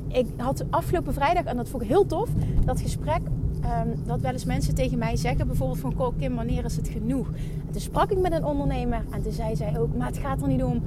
Ik 0.09 0.27
had 0.37 0.65
afgelopen 0.71 1.15
vrijdag, 1.15 1.45
en 1.45 1.57
dat 1.57 1.69
vond 1.69 1.83
ik 1.83 1.89
heel 1.89 2.07
tof, 2.07 2.29
dat 2.65 2.81
gesprek 2.81 3.21
um, 3.65 3.95
dat 4.07 4.21
wel 4.21 4.33
eens 4.33 4.45
mensen 4.45 4.75
tegen 4.75 4.99
mij 4.99 5.17
zeggen, 5.17 5.47
bijvoorbeeld 5.47 5.79
van 5.79 6.15
Kim, 6.19 6.35
wanneer 6.35 6.65
is 6.65 6.77
het 6.77 6.89
genoeg? 6.89 7.27
En 7.67 7.73
toen 7.73 7.81
sprak 7.81 8.11
ik 8.11 8.19
met 8.19 8.33
een 8.33 8.45
ondernemer 8.45 9.05
en 9.11 9.23
toen 9.23 9.33
zei 9.33 9.57
zij 9.57 9.79
ook, 9.79 9.97
maar 9.97 10.07
het 10.07 10.19
gaat 10.19 10.43
er 10.43 10.49
niet 10.49 10.63
om 10.63 10.83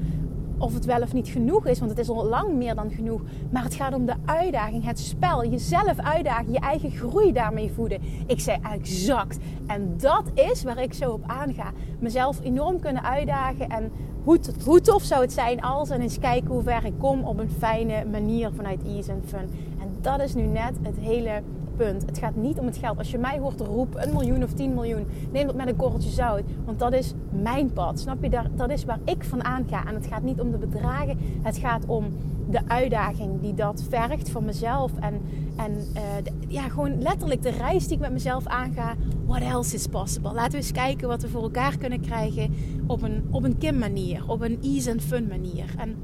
of 0.57 0.73
het 0.73 0.85
wel 0.85 1.01
of 1.01 1.13
niet 1.13 1.27
genoeg 1.27 1.65
is, 1.65 1.79
want 1.79 1.91
het 1.91 1.99
is 1.99 2.09
al 2.09 2.25
lang 2.25 2.53
meer 2.53 2.75
dan 2.75 2.91
genoeg. 2.91 3.21
Maar 3.49 3.63
het 3.63 3.75
gaat 3.75 3.93
om 3.93 4.05
de 4.05 4.15
uitdaging, 4.25 4.85
het 4.85 4.99
spel, 4.99 5.45
jezelf 5.45 5.99
uitdagen, 5.99 6.51
je 6.51 6.59
eigen 6.59 6.91
groei 6.91 7.31
daarmee 7.31 7.71
voeden. 7.71 8.01
Ik 8.25 8.39
zei 8.39 8.57
exact. 8.71 9.37
En 9.67 9.93
dat 9.97 10.23
is 10.33 10.63
waar 10.63 10.81
ik 10.81 10.93
zo 10.93 11.11
op 11.11 11.23
aanga. 11.27 11.71
Mezelf 11.99 12.39
enorm 12.43 12.79
kunnen 12.79 13.03
uitdagen 13.03 13.69
en 13.69 13.91
hoe, 14.23 14.39
hoe 14.65 14.81
tof 14.81 15.03
zou 15.03 15.21
het 15.21 15.33
zijn 15.33 15.61
als 15.61 15.89
en 15.89 16.01
eens 16.01 16.19
kijken 16.19 16.49
hoe 16.49 16.63
ver 16.63 16.85
ik 16.85 16.93
kom 16.97 17.23
op 17.23 17.39
een 17.39 17.51
fijne 17.57 18.05
manier 18.11 18.51
vanuit 18.55 18.83
ease 18.83 19.11
en 19.11 19.23
fun. 19.25 19.49
En 19.81 19.97
dat 20.01 20.21
is 20.21 20.33
nu 20.33 20.41
net 20.41 20.73
het 20.81 20.97
hele 20.99 21.41
punt. 21.77 22.05
Het 22.05 22.17
gaat 22.17 22.35
niet 22.35 22.59
om 22.59 22.65
het 22.65 22.77
geld. 22.77 22.97
Als 22.97 23.11
je 23.11 23.17
mij 23.17 23.39
hoort 23.39 23.59
roepen, 23.59 24.07
een 24.07 24.13
miljoen 24.13 24.43
of 24.43 24.53
10 24.53 24.73
miljoen, 24.73 25.07
neem 25.31 25.47
dat 25.47 25.55
met 25.55 25.67
een 25.67 25.75
korreltje 25.75 26.09
zout. 26.09 26.43
Want 26.65 26.79
dat 26.79 26.93
is 26.93 27.13
mijn 27.29 27.73
pad. 27.73 27.99
Snap 27.99 28.23
je? 28.23 28.41
Dat 28.55 28.69
is 28.69 28.85
waar 28.85 28.99
ik 29.03 29.23
van 29.23 29.43
aanga. 29.43 29.85
En 29.85 29.93
het 29.93 30.07
gaat 30.07 30.23
niet 30.23 30.41
om 30.41 30.51
de 30.51 30.57
bedragen. 30.57 31.17
Het 31.41 31.57
gaat 31.57 31.85
om 31.85 32.05
de 32.49 32.59
uitdaging 32.67 33.41
die 33.41 33.53
dat 33.53 33.83
vergt 33.89 34.29
van 34.29 34.45
mezelf. 34.45 34.91
En, 34.99 35.21
en 35.55 35.71
uh, 35.71 36.01
ja, 36.47 36.69
gewoon 36.69 37.01
letterlijk 37.01 37.41
de 37.41 37.49
reis 37.49 37.87
die 37.87 37.95
ik 37.95 38.01
met 38.01 38.11
mezelf 38.11 38.45
aanga. 38.45 38.95
What 39.25 39.41
else 39.41 39.75
is 39.75 39.87
possible? 39.87 40.33
Laten 40.33 40.51
we 40.51 40.57
eens 40.57 40.71
kijken 40.71 41.07
wat 41.07 41.21
we 41.21 41.27
voor 41.27 41.41
elkaar 41.41 41.77
kunnen 41.77 42.01
krijgen 42.01 42.53
op 42.87 43.01
een, 43.01 43.27
op 43.31 43.43
een 43.43 43.57
Kim 43.57 43.77
manier. 43.77 44.23
Op 44.27 44.41
een 44.41 44.57
ease 44.61 44.91
and 44.91 45.01
fun 45.01 45.27
manier. 45.27 45.65
En 45.77 45.95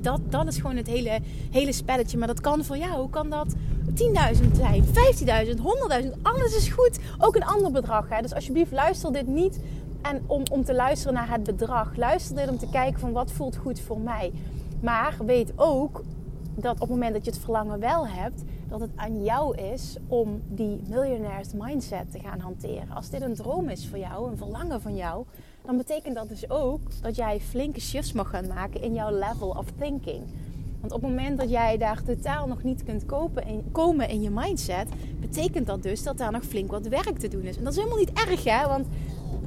dat, 0.00 0.20
dat 0.28 0.46
is 0.46 0.56
gewoon 0.56 0.76
het 0.76 0.86
hele, 0.86 1.18
hele 1.50 1.72
spelletje. 1.72 2.18
Maar 2.18 2.26
dat 2.26 2.40
kan 2.40 2.64
voor 2.64 2.76
jou. 2.76 3.00
Hoe 3.00 3.10
kan 3.10 3.30
dat 3.30 3.54
10.000 3.54 4.52
zijn, 4.52 4.84
15.000, 4.84 4.90
100.000. 6.04 6.22
Alles 6.22 6.56
is 6.56 6.68
goed. 6.68 6.98
Ook 7.18 7.36
een 7.36 7.44
ander 7.44 7.70
bedrag. 7.70 8.08
Hè? 8.08 8.22
Dus 8.22 8.34
alsjeblieft, 8.34 8.72
luister 8.72 9.12
dit 9.12 9.26
niet 9.26 9.60
en 10.02 10.22
om, 10.26 10.42
om 10.50 10.64
te 10.64 10.74
luisteren 10.74 11.14
naar 11.14 11.30
het 11.30 11.44
bedrag. 11.44 11.96
Luister 11.96 12.36
dit 12.36 12.48
om 12.48 12.58
te 12.58 12.68
kijken 12.70 13.00
van 13.00 13.12
wat 13.12 13.32
voelt 13.32 13.56
goed 13.56 13.80
voor 13.80 14.00
mij. 14.00 14.32
Maar 14.80 15.16
weet 15.26 15.52
ook 15.56 16.02
dat 16.54 16.74
op 16.74 16.80
het 16.80 16.88
moment 16.88 17.12
dat 17.12 17.24
je 17.24 17.30
het 17.30 17.40
verlangen 17.40 17.80
wel 17.80 18.06
hebt, 18.06 18.42
dat 18.68 18.80
het 18.80 18.90
aan 18.96 19.24
jou 19.24 19.56
is 19.56 19.96
om 20.08 20.42
die 20.48 20.80
millionaires 20.88 21.52
mindset 21.52 22.10
te 22.10 22.18
gaan 22.18 22.40
hanteren. 22.40 22.90
Als 22.94 23.10
dit 23.10 23.22
een 23.22 23.34
droom 23.34 23.68
is 23.68 23.88
voor 23.88 23.98
jou, 23.98 24.30
een 24.30 24.36
verlangen 24.36 24.80
van 24.80 24.96
jou, 24.96 25.24
dan 25.64 25.76
betekent 25.76 26.14
dat 26.14 26.28
dus 26.28 26.50
ook 26.50 26.80
dat 27.00 27.16
jij 27.16 27.40
flinke 27.40 27.80
shifts 27.80 28.12
mag 28.12 28.30
gaan 28.30 28.46
maken 28.46 28.82
in 28.82 28.94
jouw 28.94 29.10
level 29.10 29.48
of 29.48 29.66
thinking. 29.78 30.22
Want 30.80 30.92
op 30.92 31.02
het 31.02 31.10
moment 31.10 31.38
dat 31.38 31.50
jij 31.50 31.78
daar 31.78 32.02
totaal 32.02 32.46
nog 32.46 32.62
niet 32.62 32.84
kunt 32.84 33.06
kopen 33.06 33.44
en, 33.44 33.64
komen 33.72 34.08
in 34.08 34.22
je 34.22 34.30
mindset, 34.30 34.88
betekent 35.20 35.66
dat 35.66 35.82
dus 35.82 36.02
dat 36.02 36.18
daar 36.18 36.32
nog 36.32 36.44
flink 36.44 36.70
wat 36.70 36.86
werk 36.86 37.18
te 37.18 37.28
doen 37.28 37.42
is. 37.42 37.56
En 37.56 37.64
dat 37.64 37.72
is 37.72 37.78
helemaal 37.78 37.98
niet 37.98 38.12
erg, 38.12 38.44
hè? 38.44 38.68
Want 38.68 38.86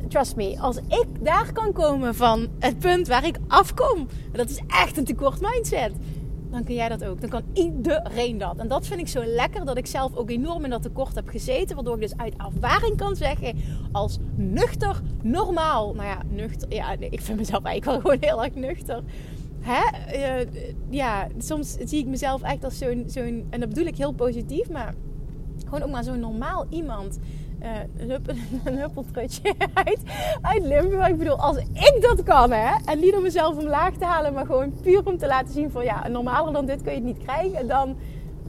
trust 0.07 0.35
me, 0.35 0.59
als 0.59 0.77
ik 0.77 1.07
daar 1.21 1.53
kan 1.53 1.71
komen 1.71 2.15
van 2.15 2.47
het 2.59 2.79
punt 2.79 3.07
waar 3.07 3.25
ik 3.25 3.37
afkom, 3.47 4.07
dat 4.31 4.49
is 4.49 4.61
echt 4.67 4.97
een 4.97 5.05
tekort 5.05 5.41
mindset. 5.41 5.91
Dan 6.55 6.63
kun 6.63 6.75
jij 6.75 6.89
dat 6.89 7.03
ook. 7.03 7.21
Dan 7.21 7.29
kan 7.29 7.43
iedereen 7.53 8.37
dat. 8.37 8.57
En 8.57 8.67
dat 8.67 8.87
vind 8.87 8.99
ik 8.99 9.07
zo 9.07 9.23
lekker 9.25 9.65
dat 9.65 9.77
ik 9.77 9.87
zelf 9.87 10.15
ook 10.15 10.29
enorm 10.29 10.63
in 10.63 10.69
dat 10.69 10.81
tekort 10.81 11.15
heb 11.15 11.27
gezeten. 11.27 11.75
Waardoor 11.75 11.95
ik 11.95 12.01
dus 12.01 12.17
uit 12.17 12.33
ervaring 12.37 12.97
kan 12.97 13.15
zeggen, 13.15 13.57
als 13.91 14.17
nuchter, 14.35 15.01
normaal. 15.21 15.93
Nou 15.93 16.07
ja, 16.07 16.21
nuchter. 16.29 16.73
Ja, 16.73 16.95
ik 16.99 17.21
vind 17.21 17.37
mezelf 17.37 17.63
eigenlijk 17.63 17.85
wel 17.85 17.99
gewoon 18.11 18.29
heel 18.29 18.43
erg 18.43 18.55
nuchter 18.55 19.03
hè, 19.65 19.83
uh, 20.41 20.47
ja, 20.89 21.27
soms 21.37 21.75
zie 21.83 21.99
ik 21.99 22.05
mezelf 22.05 22.41
echt 22.41 22.63
als 22.63 22.77
zo'n, 22.77 23.03
zo'n, 23.07 23.45
en 23.49 23.59
dat 23.59 23.69
bedoel 23.69 23.85
ik 23.85 23.97
heel 23.97 24.11
positief, 24.11 24.69
maar 24.69 24.93
gewoon 25.65 25.81
ook 25.81 25.91
maar 25.91 26.03
zo'n 26.03 26.19
normaal 26.19 26.65
iemand. 26.69 27.19
Uh, 27.65 28.07
een, 28.63 28.77
huppeltrutje 28.77 29.53
uit, 29.73 29.99
uit 30.41 30.63
Limburg. 30.63 31.07
Ik 31.07 31.17
bedoel, 31.17 31.39
als 31.39 31.57
ik 31.57 31.97
dat 32.01 32.23
kan, 32.23 32.51
hè, 32.51 32.75
en 32.85 32.99
niet 32.99 33.15
om 33.15 33.21
mezelf 33.21 33.57
omlaag 33.57 33.93
te 33.93 34.05
halen, 34.05 34.33
maar 34.33 34.45
gewoon 34.45 34.73
puur 34.81 35.05
om 35.05 35.17
te 35.17 35.27
laten 35.27 35.53
zien 35.53 35.71
van 35.71 35.83
ja, 35.83 36.07
normaler 36.07 36.53
dan 36.53 36.65
dit 36.65 36.81
kun 36.81 36.91
je 36.91 36.97
het 36.97 37.07
niet 37.07 37.23
krijgen, 37.23 37.67
dan 37.67 37.95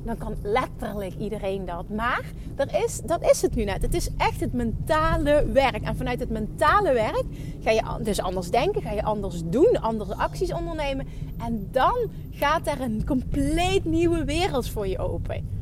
dan 0.07 0.19
kan 0.19 0.37
letterlijk 0.43 1.15
iedereen 1.15 1.65
dat. 1.65 1.89
Maar 1.89 2.23
er 2.57 2.85
is, 2.85 3.01
dat 3.01 3.31
is 3.31 3.43
het 3.43 3.55
nu 3.55 3.65
net. 3.65 3.83
Het 3.83 3.95
is 3.95 4.11
echt 4.17 4.41
het 4.41 4.53
mentale 4.53 5.47
werk. 5.53 5.83
En 5.83 5.97
vanuit 5.97 6.21
het 6.21 6.31
mentale 6.31 6.93
werk 6.93 7.25
ga 7.61 7.71
je 7.71 7.83
dus 8.01 8.21
anders 8.21 8.51
denken, 8.51 8.83
ga 8.83 8.91
je 8.91 9.03
anders 9.03 9.43
doen, 9.45 9.81
andere 9.81 10.15
acties 10.15 10.53
ondernemen. 10.53 11.07
En 11.45 11.69
dan 11.71 11.97
gaat 12.31 12.67
er 12.67 12.81
een 12.81 13.03
compleet 13.07 13.85
nieuwe 13.85 14.25
wereld 14.25 14.71
voor 14.71 14.87
je 14.87 14.99
open. 14.99 15.56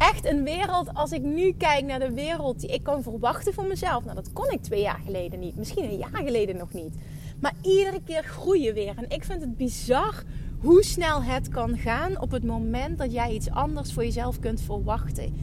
Echt 0.00 0.26
een 0.26 0.44
wereld, 0.44 0.94
als 0.94 1.12
ik 1.12 1.22
nu 1.22 1.52
kijk 1.52 1.84
naar 1.84 1.98
de 1.98 2.12
wereld 2.12 2.60
die 2.60 2.70
ik 2.70 2.82
kan 2.82 3.02
verwachten 3.02 3.54
voor 3.54 3.66
mezelf. 3.66 4.04
Nou, 4.04 4.16
dat 4.16 4.32
kon 4.32 4.50
ik 4.50 4.62
twee 4.62 4.80
jaar 4.80 5.00
geleden 5.04 5.40
niet. 5.40 5.56
Misschien 5.56 5.84
een 5.84 5.96
jaar 5.96 6.22
geleden 6.24 6.56
nog 6.56 6.72
niet. 6.72 6.94
Maar 7.40 7.52
iedere 7.62 8.00
keer 8.04 8.22
groeien 8.22 8.74
weer. 8.74 8.94
En 8.96 9.04
ik 9.08 9.24
vind 9.24 9.40
het 9.40 9.56
bizar 9.56 10.22
hoe 10.58 10.84
snel 10.84 11.22
het 11.22 11.48
kan 11.48 11.78
gaan 11.78 12.20
op 12.20 12.30
het 12.30 12.44
moment 12.44 12.98
dat 12.98 13.12
jij 13.12 13.32
iets 13.32 13.50
anders 13.50 13.92
voor 13.92 14.04
jezelf 14.04 14.38
kunt 14.38 14.60
verwachten. 14.60 15.36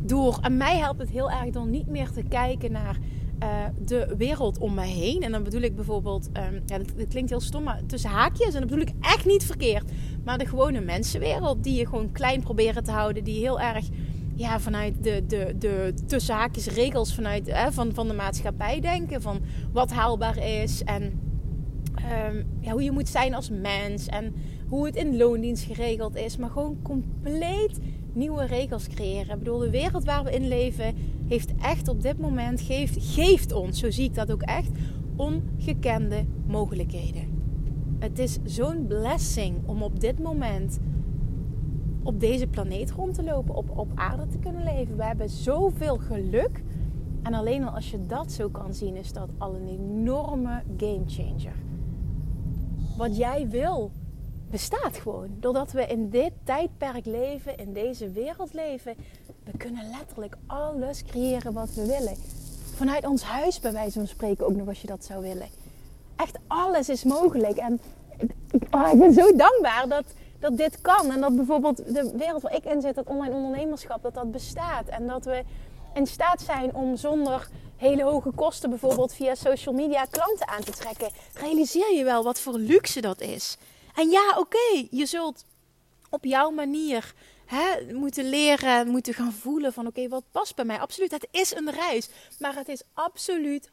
Door, 0.00 0.38
en 0.42 0.56
mij 0.56 0.78
helpt 0.78 1.00
het 1.00 1.10
heel 1.10 1.30
erg 1.30 1.50
dan 1.50 1.70
niet 1.70 1.86
meer 1.86 2.10
te 2.10 2.22
kijken 2.22 2.72
naar 2.72 2.98
uh, 3.42 3.64
de 3.84 4.14
wereld 4.16 4.58
om 4.58 4.74
me 4.74 4.84
heen. 4.84 5.22
En 5.22 5.32
dan 5.32 5.42
bedoel 5.42 5.60
ik 5.60 5.74
bijvoorbeeld, 5.74 6.26
um, 6.26 6.62
ja, 6.66 6.78
dat, 6.78 7.08
klinkt 7.08 7.30
heel 7.30 7.40
stom, 7.40 7.62
maar 7.62 7.80
tussen 7.86 8.10
haakjes. 8.10 8.54
En 8.54 8.60
dat 8.60 8.68
bedoel 8.68 8.86
ik 8.86 8.92
echt 9.00 9.24
niet 9.24 9.44
verkeerd. 9.44 9.90
Maar 10.24 10.38
de 10.38 10.46
gewone 10.46 10.80
mensenwereld, 10.80 11.64
die 11.64 11.74
je 11.74 11.86
gewoon 11.86 12.12
klein 12.12 12.40
proberen 12.40 12.84
te 12.84 12.90
houden. 12.90 13.24
Die 13.24 13.38
heel 13.38 13.60
erg 13.60 13.88
ja, 14.34 14.60
vanuit 14.60 15.04
de, 15.04 15.24
de, 15.26 15.54
de 15.58 15.94
tussen 16.06 16.50
regels 16.74 17.14
vanuit, 17.14 17.52
hè, 17.52 17.72
van, 17.72 17.94
van 17.94 18.08
de 18.08 18.14
maatschappij 18.14 18.80
denken. 18.80 19.22
Van 19.22 19.40
wat 19.72 19.90
haalbaar 19.90 20.36
is 20.36 20.82
en 20.84 21.20
ehm, 21.94 22.42
ja, 22.60 22.72
hoe 22.72 22.82
je 22.82 22.92
moet 22.92 23.08
zijn 23.08 23.34
als 23.34 23.50
mens. 23.50 24.06
En 24.06 24.34
hoe 24.68 24.86
het 24.86 24.96
in 24.96 25.16
loondienst 25.16 25.64
geregeld 25.64 26.16
is. 26.16 26.36
Maar 26.36 26.50
gewoon 26.50 26.78
compleet 26.82 27.78
nieuwe 28.12 28.44
regels 28.44 28.88
creëren. 28.88 29.32
Ik 29.32 29.38
bedoel, 29.38 29.58
de 29.58 29.70
wereld 29.70 30.04
waar 30.04 30.24
we 30.24 30.34
in 30.34 30.48
leven 30.48 30.94
heeft 31.32 31.54
echt 31.60 31.88
op 31.88 32.02
dit 32.02 32.18
moment, 32.18 32.60
geeft, 32.60 33.14
geeft 33.14 33.52
ons, 33.52 33.78
zo 33.78 33.90
zie 33.90 34.04
ik 34.04 34.14
dat 34.14 34.32
ook 34.32 34.42
echt, 34.42 34.70
ongekende 35.16 36.24
mogelijkheden. 36.46 37.40
Het 37.98 38.18
is 38.18 38.38
zo'n 38.44 38.86
blessing 38.86 39.56
om 39.66 39.82
op 39.82 40.00
dit 40.00 40.18
moment 40.18 40.78
op 42.02 42.20
deze 42.20 42.46
planeet 42.46 42.90
rond 42.90 43.14
te 43.14 43.22
lopen, 43.22 43.54
op, 43.54 43.78
op 43.78 43.88
aarde 43.94 44.26
te 44.26 44.38
kunnen 44.38 44.64
leven. 44.64 44.96
We 44.96 45.04
hebben 45.04 45.28
zoveel 45.28 45.98
geluk. 45.98 46.62
En 47.22 47.34
alleen 47.34 47.64
al 47.64 47.74
als 47.74 47.90
je 47.90 48.06
dat 48.06 48.32
zo 48.32 48.48
kan 48.48 48.74
zien, 48.74 48.96
is 48.96 49.12
dat 49.12 49.28
al 49.38 49.54
een 49.54 49.68
enorme 49.68 50.62
game 50.76 51.02
changer. 51.06 51.56
Wat 52.96 53.16
jij 53.16 53.48
wil, 53.48 53.90
bestaat 54.52 54.96
gewoon. 54.96 55.28
Doordat 55.40 55.72
we 55.72 55.86
in 55.86 56.10
dit 56.10 56.32
tijdperk 56.44 57.06
leven, 57.06 57.56
in 57.56 57.72
deze 57.72 58.10
wereld 58.10 58.52
leven, 58.52 58.94
we 59.44 59.56
kunnen 59.56 59.90
letterlijk 59.90 60.36
alles 60.46 61.04
creëren 61.04 61.52
wat 61.52 61.74
we 61.74 61.86
willen. 61.86 62.16
Vanuit 62.74 63.06
ons 63.06 63.22
huis, 63.22 63.60
bij 63.60 63.72
wijze 63.72 63.98
van 63.98 64.08
spreken, 64.08 64.46
ook 64.46 64.56
nog 64.56 64.68
als 64.68 64.80
je 64.80 64.86
dat 64.86 65.04
zou 65.04 65.22
willen. 65.22 65.48
Echt 66.16 66.38
alles 66.46 66.88
is 66.88 67.04
mogelijk. 67.04 67.56
En 67.56 67.80
oh, 68.70 68.92
ik 68.92 68.98
ben 68.98 69.12
zo 69.12 69.36
dankbaar 69.36 69.88
dat, 69.88 70.04
dat 70.38 70.56
dit 70.56 70.80
kan. 70.80 71.10
En 71.10 71.20
dat 71.20 71.36
bijvoorbeeld 71.36 71.76
de 71.76 72.12
wereld 72.16 72.42
waar 72.42 72.54
ik 72.54 72.64
in 72.64 72.80
zit, 72.80 72.94
dat 72.94 73.06
online 73.06 73.34
ondernemerschap, 73.34 74.02
dat 74.02 74.14
dat 74.14 74.30
bestaat. 74.30 74.88
En 74.88 75.06
dat 75.06 75.24
we 75.24 75.42
in 75.94 76.06
staat 76.06 76.40
zijn 76.40 76.74
om 76.74 76.96
zonder 76.96 77.48
hele 77.76 78.02
hoge 78.02 78.30
kosten, 78.30 78.70
bijvoorbeeld 78.70 79.14
via 79.14 79.34
social 79.34 79.74
media, 79.74 80.04
klanten 80.10 80.48
aan 80.48 80.62
te 80.62 80.72
trekken. 80.72 81.08
Realiseer 81.34 81.94
je 81.94 82.04
wel 82.04 82.22
wat 82.22 82.40
voor 82.40 82.58
luxe 82.58 83.00
dat 83.00 83.20
is? 83.20 83.56
En 83.94 84.10
ja, 84.10 84.38
oké, 84.38 84.86
je 84.90 85.06
zult 85.06 85.44
op 86.10 86.24
jouw 86.24 86.50
manier 86.50 87.14
hè, 87.46 87.94
moeten 87.94 88.28
leren, 88.28 88.88
moeten 88.88 89.14
gaan 89.14 89.32
voelen 89.32 89.72
van 89.72 89.86
oké, 89.86 90.08
wat 90.08 90.24
past 90.30 90.54
bij 90.54 90.64
mij. 90.64 90.78
Absoluut, 90.78 91.10
het 91.10 91.28
is 91.30 91.54
een 91.54 91.70
reis. 91.70 92.08
Maar 92.38 92.54
het 92.54 92.68
is 92.68 92.82
absoluut 92.92 93.70
100% 93.70 93.72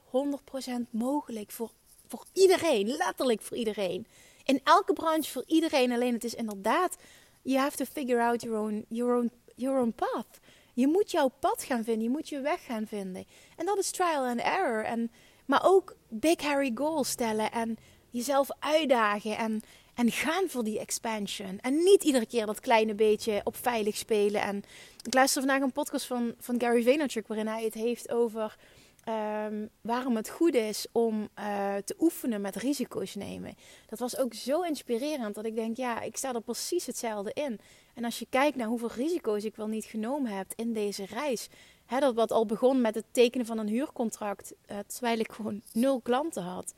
mogelijk 0.89 1.51
voor, 1.51 1.71
voor 2.07 2.25
iedereen, 2.33 2.87
letterlijk 2.87 3.41
voor 3.41 3.57
iedereen. 3.57 4.07
In 4.43 4.61
elke 4.63 4.93
branche 4.93 5.31
voor 5.31 5.43
iedereen. 5.47 5.91
Alleen 5.91 6.13
het 6.13 6.23
is 6.23 6.35
inderdaad, 6.35 6.97
you 7.41 7.59
have 7.59 7.77
to 7.77 7.85
figure 7.85 8.21
out 8.21 8.41
your 8.41 8.57
own, 8.59 8.85
your 8.87 9.15
own, 9.15 9.31
your 9.55 9.79
own 9.79 9.93
path. 9.95 10.39
Je 10.73 10.87
moet 10.87 11.11
jouw 11.11 11.27
pad 11.39 11.63
gaan 11.63 11.83
vinden, 11.83 12.03
je 12.03 12.09
moet 12.09 12.29
je 12.29 12.41
weg 12.41 12.65
gaan 12.65 12.87
vinden. 12.87 13.25
En 13.57 13.65
dat 13.65 13.77
is 13.77 13.91
trial 13.91 14.25
and 14.25 14.39
error. 14.39 14.83
En, 14.83 15.11
maar 15.45 15.61
ook 15.63 15.95
big 16.07 16.41
hairy 16.41 16.71
goals 16.75 17.09
stellen 17.09 17.51
en 17.51 17.77
jezelf 18.09 18.49
uitdagen 18.59 19.37
en 19.37 19.61
en 19.99 20.11
gaan 20.11 20.49
voor 20.49 20.63
die 20.63 20.79
expansion. 20.79 21.59
En 21.59 21.83
niet 21.83 22.03
iedere 22.03 22.25
keer 22.25 22.45
dat 22.45 22.59
kleine 22.59 22.95
beetje 22.95 23.41
op 23.43 23.55
veilig 23.55 23.97
spelen. 23.97 24.41
En 24.41 24.63
ik 25.03 25.13
luister 25.13 25.41
vandaag 25.41 25.61
een 25.61 25.71
podcast 25.71 26.05
van, 26.05 26.33
van 26.39 26.59
Gary 26.59 26.83
Vaynerchuk 26.83 27.27
waarin 27.27 27.47
hij 27.47 27.63
het 27.63 27.73
heeft 27.73 28.11
over 28.11 28.57
ehm, 29.03 29.67
waarom 29.81 30.15
het 30.15 30.29
goed 30.29 30.53
is 30.53 30.87
om 30.91 31.29
uh, 31.39 31.75
te 31.75 31.95
oefenen 31.99 32.41
met 32.41 32.55
risico's 32.55 33.15
nemen. 33.15 33.55
Dat 33.87 33.99
was 33.99 34.17
ook 34.17 34.33
zo 34.33 34.61
inspirerend 34.61 35.35
dat 35.35 35.45
ik 35.45 35.55
denk, 35.55 35.77
ja, 35.77 36.01
ik 36.01 36.17
sta 36.17 36.33
er 36.33 36.41
precies 36.41 36.85
hetzelfde 36.85 37.31
in. 37.33 37.59
En 37.93 38.05
als 38.05 38.19
je 38.19 38.27
kijkt 38.29 38.57
naar 38.57 38.67
hoeveel 38.67 38.91
risico's 38.91 39.43
ik 39.43 39.55
wel 39.55 39.67
niet 39.67 39.85
genomen 39.85 40.31
heb 40.31 40.53
in 40.55 40.73
deze 40.73 41.05
reis. 41.05 41.47
Hè, 41.85 41.99
dat 41.99 42.15
wat 42.15 42.31
al 42.31 42.45
begon 42.45 42.81
met 42.81 42.95
het 42.95 43.05
tekenen 43.11 43.45
van 43.45 43.57
een 43.57 43.67
huurcontract, 43.67 44.53
uh, 44.71 44.77
terwijl 44.87 45.19
ik 45.19 45.31
gewoon 45.31 45.61
nul 45.73 46.01
klanten 46.01 46.43
had. 46.43 46.73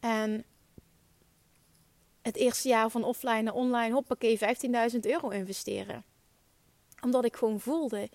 En 0.00 0.44
het 2.22 2.36
eerste 2.36 2.68
jaar 2.68 2.90
van 2.90 3.04
offline 3.04 3.42
naar 3.42 3.54
online, 3.54 3.94
hoppakee, 3.94 4.38
15.000 4.92 4.98
euro 5.00 5.28
investeren. 5.28 6.04
Omdat 7.00 7.24
ik 7.24 7.36
gewoon 7.36 7.60
voelde, 7.60 8.08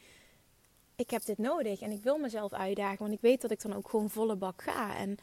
ik 0.95 1.09
heb 1.09 1.25
dit 1.25 1.37
nodig 1.37 1.81
en 1.81 1.91
ik 1.91 2.03
wil 2.03 2.17
mezelf 2.17 2.53
uitdagen, 2.53 2.99
want 2.99 3.13
ik 3.13 3.21
weet 3.21 3.41
dat 3.41 3.51
ik 3.51 3.61
dan 3.61 3.73
ook 3.73 3.89
gewoon 3.89 4.09
volle 4.09 4.35
bak 4.35 4.61
ga. 4.61 4.95
En 4.95 5.17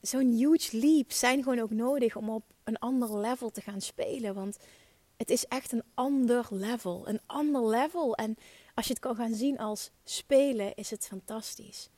zo'n 0.00 0.32
huge 0.32 0.76
leap 0.76 1.12
zijn 1.12 1.42
gewoon 1.42 1.60
ook 1.60 1.70
nodig 1.70 2.16
om 2.16 2.30
op 2.30 2.44
een 2.64 2.78
ander 2.78 3.18
level 3.18 3.50
te 3.50 3.60
gaan 3.60 3.80
spelen, 3.80 4.34
want 4.34 4.58
het 5.16 5.30
is 5.30 5.46
echt 5.46 5.72
een 5.72 5.84
ander 5.94 6.46
level, 6.50 7.08
een 7.08 7.20
ander 7.26 7.68
level. 7.68 8.14
En 8.14 8.36
als 8.74 8.86
je 8.86 8.92
het 8.92 9.02
kan 9.02 9.16
gaan 9.16 9.34
zien 9.34 9.58
als 9.58 9.90
spelen, 10.04 10.74
is 10.74 10.90
het 10.90 11.06
fantastisch. 11.06 11.88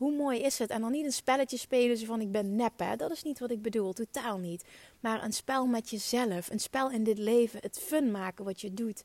Hoe 0.00 0.12
mooi 0.12 0.38
is 0.38 0.58
het? 0.58 0.70
En 0.70 0.80
dan 0.80 0.90
niet 0.90 1.04
een 1.04 1.12
spelletje 1.12 1.56
spelen 1.56 1.96
zo 1.96 2.06
van 2.06 2.20
ik 2.20 2.32
ben 2.32 2.56
nep. 2.56 2.78
Hè? 2.78 2.96
Dat 2.96 3.10
is 3.10 3.22
niet 3.22 3.38
wat 3.38 3.50
ik 3.50 3.62
bedoel, 3.62 3.92
totaal 3.92 4.38
niet. 4.38 4.64
Maar 5.00 5.24
een 5.24 5.32
spel 5.32 5.66
met 5.66 5.90
jezelf, 5.90 6.50
een 6.50 6.60
spel 6.60 6.90
in 6.90 7.04
dit 7.04 7.18
leven, 7.18 7.60
het 7.62 7.78
fun 7.78 8.10
maken 8.10 8.44
wat 8.44 8.60
je 8.60 8.74
doet. 8.74 9.04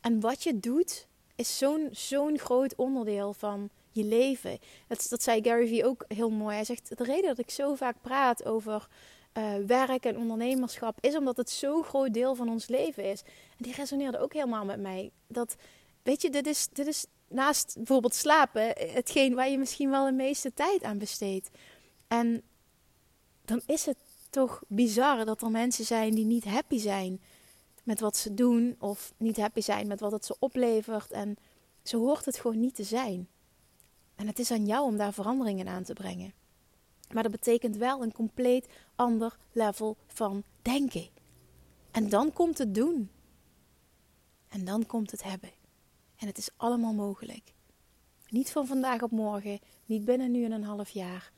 En 0.00 0.20
wat 0.20 0.42
je 0.42 0.60
doet 0.60 1.06
is 1.34 1.58
zo'n 1.58 1.88
zo'n 1.92 2.38
groot 2.38 2.74
onderdeel 2.74 3.32
van 3.32 3.70
je 3.90 4.04
leven. 4.04 4.58
Dat, 4.88 5.06
dat 5.08 5.22
zei 5.22 5.42
Gary 5.42 5.68
Vee 5.68 5.86
ook 5.86 6.04
heel 6.08 6.30
mooi. 6.30 6.54
Hij 6.54 6.64
zegt, 6.64 6.98
de 6.98 7.04
reden 7.04 7.26
dat 7.26 7.38
ik 7.38 7.50
zo 7.50 7.74
vaak 7.74 7.96
praat 8.00 8.44
over 8.44 8.88
uh, 9.38 9.54
werk 9.66 10.04
en 10.04 10.18
ondernemerschap... 10.18 10.98
is 11.00 11.16
omdat 11.16 11.36
het 11.36 11.50
zo'n 11.50 11.84
groot 11.84 12.14
deel 12.14 12.34
van 12.34 12.48
ons 12.48 12.68
leven 12.68 13.04
is. 13.10 13.22
En 13.22 13.64
die 13.64 13.74
resoneerde 13.74 14.18
ook 14.18 14.32
helemaal 14.32 14.64
met 14.64 14.80
mij. 14.80 15.10
Dat, 15.26 15.56
weet 16.02 16.22
je, 16.22 16.30
dit 16.30 16.46
is, 16.46 16.68
dit 16.72 16.86
is 16.86 17.06
naast 17.28 17.74
bijvoorbeeld 17.76 18.14
slapen, 18.14 18.66
hetgeen 18.76 19.34
waar 19.34 19.48
je 19.48 19.58
misschien 19.58 19.90
wel 19.90 20.04
de 20.04 20.12
meeste 20.12 20.52
tijd 20.52 20.82
aan 20.82 20.98
besteedt. 20.98 21.50
En 22.08 22.42
dan 23.44 23.62
is 23.66 23.86
het 23.86 23.96
toch 24.30 24.62
bizar 24.68 25.24
dat 25.24 25.42
er 25.42 25.50
mensen 25.50 25.84
zijn 25.84 26.14
die 26.14 26.24
niet 26.24 26.44
happy 26.44 26.78
zijn 26.78 27.20
met 27.82 28.00
wat 28.00 28.16
ze 28.16 28.34
doen, 28.34 28.76
of 28.78 29.12
niet 29.16 29.36
happy 29.36 29.60
zijn 29.60 29.86
met 29.86 30.00
wat 30.00 30.12
het 30.12 30.24
ze 30.24 30.36
oplevert. 30.38 31.10
En 31.10 31.36
zo 31.82 31.98
hoort 31.98 32.24
het 32.24 32.36
gewoon 32.36 32.60
niet 32.60 32.74
te 32.74 32.84
zijn. 32.84 33.28
En 34.14 34.26
het 34.26 34.38
is 34.38 34.50
aan 34.50 34.66
jou 34.66 34.84
om 34.84 34.96
daar 34.96 35.12
veranderingen 35.12 35.68
aan 35.68 35.82
te 35.82 35.92
brengen. 35.92 36.32
Maar 37.12 37.22
dat 37.22 37.32
betekent 37.32 37.76
wel 37.76 38.02
een 38.02 38.12
compleet 38.12 38.68
ander 38.94 39.36
level 39.52 39.96
van 40.06 40.42
denken. 40.62 41.08
En 41.90 42.08
dan 42.08 42.32
komt 42.32 42.58
het 42.58 42.74
doen. 42.74 43.10
En 44.48 44.64
dan 44.64 44.86
komt 44.86 45.10
het 45.10 45.22
hebben. 45.22 45.50
En 46.16 46.26
het 46.26 46.38
is 46.38 46.50
allemaal 46.56 46.92
mogelijk. 46.92 47.52
Niet 48.28 48.52
van 48.52 48.66
vandaag 48.66 49.02
op 49.02 49.10
morgen, 49.10 49.58
niet 49.86 50.04
binnen 50.04 50.30
nu 50.30 50.44
en 50.44 50.52
een 50.52 50.64
half 50.64 50.90
jaar. 50.90 51.32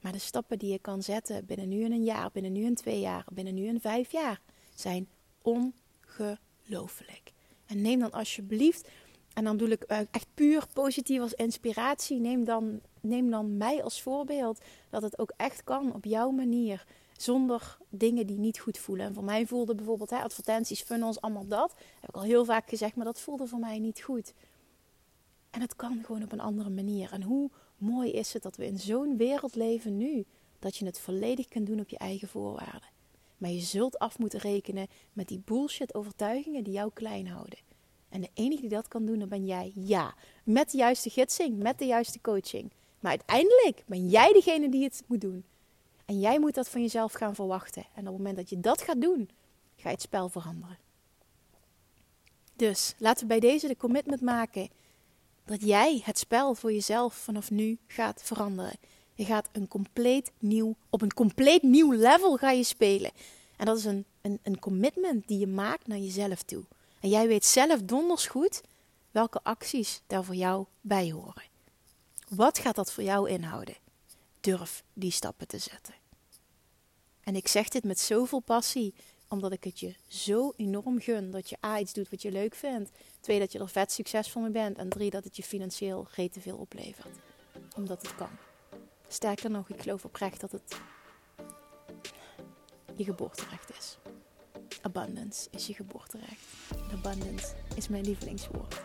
Maar 0.00 0.12
de 0.12 0.18
stappen 0.18 0.58
die 0.58 0.72
je 0.72 0.78
kan 0.78 1.02
zetten 1.02 1.46
binnen 1.46 1.68
nu 1.68 1.84
en 1.84 1.92
een 1.92 2.04
jaar, 2.04 2.30
binnen 2.32 2.52
nu 2.52 2.64
en 2.64 2.74
twee 2.74 3.00
jaar, 3.00 3.24
binnen 3.32 3.54
nu 3.54 3.68
en 3.68 3.80
vijf 3.80 4.12
jaar 4.12 4.40
zijn 4.74 5.08
ongelooflijk. 5.42 7.32
En 7.66 7.82
neem 7.82 7.98
dan 7.98 8.12
alsjeblieft, 8.12 8.88
en 9.32 9.44
dan 9.44 9.56
doe 9.56 9.68
ik 9.68 9.82
eh, 9.82 9.98
echt 10.10 10.26
puur 10.34 10.66
positief 10.72 11.20
als 11.20 11.32
inspiratie, 11.32 12.20
neem 12.20 12.44
dan, 12.44 12.80
neem 13.00 13.30
dan 13.30 13.56
mij 13.56 13.82
als 13.82 14.02
voorbeeld 14.02 14.60
dat 14.90 15.02
het 15.02 15.18
ook 15.18 15.32
echt 15.36 15.64
kan 15.64 15.94
op 15.94 16.04
jouw 16.04 16.30
manier 16.30 16.86
zonder 17.22 17.78
dingen 17.88 18.26
die 18.26 18.38
niet 18.38 18.58
goed 18.58 18.78
voelen. 18.78 19.06
En 19.06 19.14
voor 19.14 19.24
mij 19.24 19.46
voelde 19.46 19.74
bijvoorbeeld 19.74 20.10
hè, 20.10 20.18
advertenties, 20.18 20.82
funnels, 20.82 21.20
allemaal 21.20 21.46
dat. 21.46 21.74
Heb 22.00 22.08
ik 22.08 22.14
al 22.16 22.22
heel 22.22 22.44
vaak 22.44 22.68
gezegd, 22.68 22.96
maar 22.96 23.04
dat 23.04 23.20
voelde 23.20 23.46
voor 23.46 23.58
mij 23.58 23.78
niet 23.78 24.00
goed. 24.02 24.32
En 25.50 25.60
het 25.60 25.76
kan 25.76 26.02
gewoon 26.04 26.22
op 26.22 26.32
een 26.32 26.40
andere 26.40 26.70
manier. 26.70 27.12
En 27.12 27.22
hoe 27.22 27.50
mooi 27.76 28.10
is 28.10 28.32
het 28.32 28.42
dat 28.42 28.56
we 28.56 28.66
in 28.66 28.78
zo'n 28.78 29.16
wereld 29.16 29.54
leven 29.54 29.96
nu, 29.96 30.24
dat 30.58 30.76
je 30.76 30.84
het 30.84 31.00
volledig 31.00 31.48
kunt 31.48 31.66
doen 31.66 31.80
op 31.80 31.88
je 31.88 31.98
eigen 31.98 32.28
voorwaarden. 32.28 32.88
Maar 33.38 33.50
je 33.50 33.60
zult 33.60 33.98
af 33.98 34.18
moeten 34.18 34.40
rekenen 34.40 34.86
met 35.12 35.28
die 35.28 35.42
bullshit 35.44 35.94
overtuigingen 35.94 36.64
die 36.64 36.72
jou 36.72 36.90
klein 36.94 37.28
houden. 37.28 37.58
En 38.08 38.20
de 38.20 38.30
enige 38.34 38.60
die 38.60 38.70
dat 38.70 38.88
kan 38.88 39.06
doen, 39.06 39.18
dan 39.18 39.28
ben 39.28 39.46
jij. 39.46 39.72
Ja, 39.74 40.14
met 40.44 40.70
de 40.70 40.76
juiste 40.76 41.10
gidsing, 41.10 41.62
met 41.62 41.78
de 41.78 41.86
juiste 41.86 42.20
coaching. 42.20 42.72
Maar 43.00 43.10
uiteindelijk 43.10 43.82
ben 43.86 44.08
jij 44.08 44.32
degene 44.32 44.68
die 44.68 44.84
het 44.84 45.02
moet 45.06 45.20
doen. 45.20 45.44
En 46.10 46.20
jij 46.20 46.38
moet 46.38 46.54
dat 46.54 46.68
van 46.68 46.80
jezelf 46.80 47.12
gaan 47.12 47.34
verwachten. 47.34 47.82
En 47.94 48.00
op 48.00 48.06
het 48.06 48.16
moment 48.16 48.36
dat 48.36 48.50
je 48.50 48.60
dat 48.60 48.82
gaat 48.82 49.00
doen, 49.00 49.30
ga 49.76 49.88
je 49.88 49.94
het 49.94 50.02
spel 50.02 50.28
veranderen. 50.28 50.78
Dus 52.56 52.94
laten 52.98 53.22
we 53.22 53.26
bij 53.26 53.40
deze 53.40 53.66
de 53.68 53.76
commitment 53.76 54.20
maken 54.20 54.68
dat 55.44 55.62
jij 55.62 56.00
het 56.04 56.18
spel 56.18 56.54
voor 56.54 56.72
jezelf 56.72 57.14
vanaf 57.14 57.50
nu 57.50 57.78
gaat 57.86 58.22
veranderen. 58.22 58.78
Je 59.14 59.24
gaat 59.24 59.48
een 59.52 59.68
compleet 59.68 60.32
nieuw, 60.38 60.74
op 60.88 61.02
een 61.02 61.14
compleet 61.14 61.62
nieuw 61.62 61.92
level 61.92 62.36
ga 62.36 62.50
je 62.50 62.64
spelen. 62.64 63.10
En 63.56 63.66
dat 63.66 63.78
is 63.78 63.84
een, 63.84 64.04
een, 64.20 64.38
een 64.42 64.58
commitment 64.58 65.28
die 65.28 65.38
je 65.38 65.46
maakt 65.46 65.86
naar 65.86 65.98
jezelf 65.98 66.42
toe. 66.42 66.64
En 67.00 67.08
jij 67.08 67.26
weet 67.26 67.44
zelf 67.44 67.82
donders 67.82 68.26
goed 68.26 68.60
welke 69.10 69.40
acties 69.42 70.02
daar 70.06 70.24
voor 70.24 70.34
jou 70.34 70.66
bij 70.80 71.10
horen. 71.10 71.44
Wat 72.28 72.58
gaat 72.58 72.74
dat 72.74 72.92
voor 72.92 73.04
jou 73.04 73.30
inhouden? 73.30 73.76
Durf 74.40 74.82
die 74.92 75.10
stappen 75.10 75.46
te 75.46 75.58
zetten. 75.58 75.99
En 77.24 77.36
ik 77.36 77.48
zeg 77.48 77.68
dit 77.68 77.84
met 77.84 78.00
zoveel 78.00 78.40
passie, 78.40 78.94
Omdat 79.28 79.52
ik 79.52 79.64
het 79.64 79.80
je 79.80 79.94
zo 80.06 80.52
enorm 80.56 81.00
gun 81.00 81.30
dat 81.30 81.48
je 81.50 81.56
A 81.64 81.78
iets 81.78 81.92
doet 81.92 82.10
wat 82.10 82.22
je 82.22 82.32
leuk 82.32 82.54
vindt. 82.54 82.90
Twee, 83.20 83.38
dat 83.38 83.52
je 83.52 83.58
er 83.58 83.68
vet 83.68 83.92
succesvol 83.92 84.42
mee 84.42 84.50
bent. 84.50 84.78
En 84.78 84.88
drie, 84.88 85.10
dat 85.10 85.24
het 85.24 85.36
je 85.36 85.42
financieel 85.42 86.06
te 86.14 86.40
veel 86.40 86.56
oplevert. 86.56 87.18
Omdat 87.76 88.02
het 88.02 88.14
kan. 88.14 88.30
Sterker 89.08 89.50
nog, 89.50 89.68
ik 89.68 89.82
geloof 89.82 90.04
oprecht 90.04 90.40
dat 90.40 90.52
het 90.52 90.80
je 92.96 93.04
geboorterecht 93.04 93.70
is. 93.78 93.98
Abundance 94.82 95.48
is 95.50 95.66
je 95.66 95.74
geboorterecht. 95.74 96.46
Abundance 96.92 97.54
is 97.74 97.88
mijn 97.88 98.04
lievelingswoord. 98.04 98.80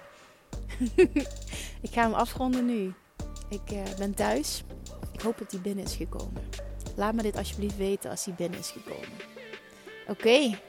ik 1.87 1.91
ga 1.91 2.01
hem 2.01 2.13
afronden 2.13 2.65
nu. 2.65 2.93
Ik 3.49 3.71
uh, 3.71 3.95
ben 3.97 4.13
thuis. 4.13 4.63
Ik 5.13 5.21
hoop 5.21 5.37
dat 5.37 5.51
hij 5.51 5.61
binnen 5.61 5.85
is 5.85 5.95
gekomen. 5.95 6.43
Laat 6.95 7.13
me 7.13 7.21
dit 7.21 7.37
alsjeblieft 7.37 7.77
weten 7.77 8.09
als 8.09 8.25
hij 8.25 8.33
binnen 8.33 8.59
is 8.59 8.69
gekomen. 8.69 9.17
Oké, 10.07 10.59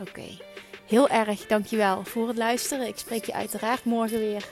oké. 0.00 0.38
Heel 0.86 1.08
erg 1.08 1.46
dankjewel 1.46 2.04
voor 2.04 2.28
het 2.28 2.36
luisteren. 2.36 2.86
Ik 2.86 2.98
spreek 2.98 3.24
je 3.24 3.32
uiteraard 3.32 3.84
morgen 3.84 4.18
weer. 4.18 4.48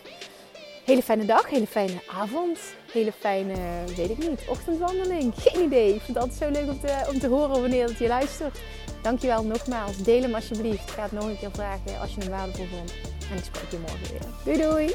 Hele 0.85 1.03
fijne 1.03 1.25
dag, 1.25 1.49
hele 1.49 1.67
fijne 1.67 2.03
avond, 2.09 2.59
hele 2.93 3.13
fijne, 3.13 3.55
weet 3.97 4.11
ik 4.11 4.19
niet, 4.19 4.41
ochtendwandeling. 4.49 5.33
Geen 5.37 5.65
idee. 5.65 5.95
Ik 5.95 6.01
vind 6.01 6.17
het 6.17 6.19
altijd 6.19 6.39
zo 6.39 6.61
leuk 6.61 6.71
om 6.71 6.81
te, 6.81 7.07
om 7.13 7.19
te 7.19 7.29
horen 7.29 7.61
wanneer 7.61 7.87
dat 7.87 7.99
je 7.99 8.07
luistert. 8.07 8.59
Dankjewel 9.03 9.45
nogmaals. 9.45 9.97
Deel 9.97 10.23
hem 10.23 10.35
alsjeblieft. 10.35 10.89
Ik 10.89 10.95
ga 10.95 11.03
het 11.03 11.13
nog 11.13 11.25
een 11.25 11.39
keer 11.39 11.51
vragen 11.51 12.01
als 12.01 12.15
je 12.15 12.21
hem 12.21 12.31
waardevol 12.31 12.67
vond. 12.67 12.95
En 13.31 13.37
ik 13.37 13.45
spreek 13.45 13.71
je 13.71 13.79
morgen 13.79 14.11
weer. 14.11 14.23
Doei 14.45 14.69
doei! 14.69 14.95